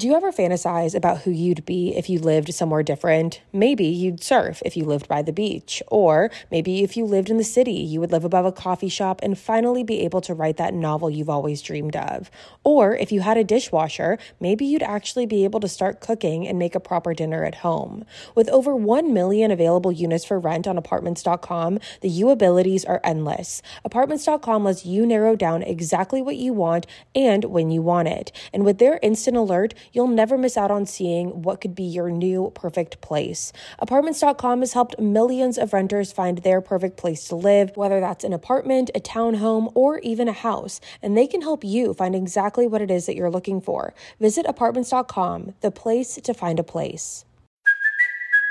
Do 0.03 0.09
you 0.09 0.17
ever 0.17 0.33
fantasize 0.33 0.97
about 0.97 1.19
who 1.19 1.31
you'd 1.31 1.65
be 1.65 1.95
if 1.95 2.11
you 2.11 2.19
lived 2.19 2.53
somewhere 2.53 2.83
different? 2.83 3.41
Maybe 3.53 3.85
you'd 3.85 4.21
surf 4.21 4.61
if 4.65 4.77
you 4.77 4.85
lived 4.85 5.07
by 5.07 5.23
the 5.23 5.33
beach, 5.33 5.81
or 5.87 6.29
maybe 6.51 6.83
if 6.83 6.97
you 6.97 7.05
lived 7.05 7.31
in 7.31 7.37
the 7.37 7.45
city, 7.45 7.75
you 7.75 8.01
would 8.01 8.11
live 8.11 8.25
above 8.25 8.45
a 8.45 8.51
coffee 8.51 8.89
shop 8.89 9.21
and 9.23 9.39
finally 9.39 9.85
be 9.85 10.01
able 10.01 10.21
to 10.23 10.35
write 10.35 10.57
that 10.57 10.75
novel 10.75 11.09
you've 11.09 11.31
always 11.31 11.63
dreamed 11.63 11.95
of. 11.95 12.33
Or 12.65 12.97
if 12.97 13.13
you 13.13 13.21
had 13.21 13.37
a 13.37 13.45
dishwasher, 13.45 14.19
maybe 14.41 14.67
you'd 14.67 14.83
actually 14.83 15.25
be 15.25 15.45
able 15.45 15.61
to 15.61 15.69
start 15.69 16.01
cooking 16.01 16.49
and 16.49 16.59
make 16.59 16.75
a 16.75 16.81
proper 16.81 17.15
dinner 17.15 17.45
at 17.45 17.55
home. 17.55 18.05
With 18.35 18.49
over 18.49 18.75
1 18.75 19.15
million 19.15 19.53
available 19.53 19.93
units 19.93 20.25
for 20.25 20.41
rent 20.41 20.67
on 20.67 20.77
apartments.com, 20.77 21.79
the 22.01 22.09
you 22.09 22.31
abilities 22.31 22.85
are 22.85 23.01
endless. 23.05 23.63
Apartments.com 23.85 24.65
lets 24.65 24.85
you 24.85 25.07
narrow 25.07 25.37
down 25.37 25.63
exactly 25.63 26.21
what 26.21 26.35
you 26.35 26.53
want 26.53 26.89
and 27.15 27.45
when 27.45 27.71
you 27.71 27.83
want 27.83 28.09
it. 28.09 28.33
And 28.53 28.65
with 28.65 28.79
their 28.79 28.99
instant 29.01 29.37
alert, 29.37 29.75
you'll 29.93 30.09
never 30.09 30.37
miss 30.37 30.57
out 30.57 30.71
on 30.71 30.87
seeing 30.87 31.43
what 31.43 31.61
could 31.61 31.75
be 31.75 31.85
your 31.85 32.11
new 32.11 32.51
perfect 32.55 33.01
place. 33.01 33.53
Apartments.com 33.79 34.61
has 34.61 34.73
helped 34.73 34.99
millions 34.99 35.59
of 35.59 35.73
renters 35.73 36.13
find 36.13 36.39
their 36.39 36.61
perfect 36.61 36.97
place 36.97 37.29
to 37.29 37.37
live, 37.37 37.77
whether 37.77 38.01
that's 38.01 38.25
an 38.25 38.33
apartment, 38.33 38.91
a 38.95 39.01
townhome, 39.01 39.71
or 39.75 39.99
even 40.01 40.29
a 40.29 40.33
house, 40.33 40.81
and 41.03 41.17
they 41.17 41.27
can 41.27 41.43
help 41.43 41.65
you 41.65 41.95
find 41.95 42.15
exactly 42.15 42.67
what 42.67 42.83
it 42.83 42.91
is 42.91 43.07
that 43.07 43.17
you're 43.17 43.31
looking 43.31 43.61
for. 43.61 43.95
Visit 44.21 44.47
apartments.com, 44.47 45.55
the 45.61 45.71
place 45.71 46.17
to 46.17 46.35
find 46.35 46.59
a 46.59 46.65
place. 46.65 47.25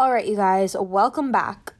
All 0.00 0.12
right, 0.12 0.28
you 0.28 0.36
guys, 0.36 0.76
welcome 0.78 1.32
back. 1.32 1.74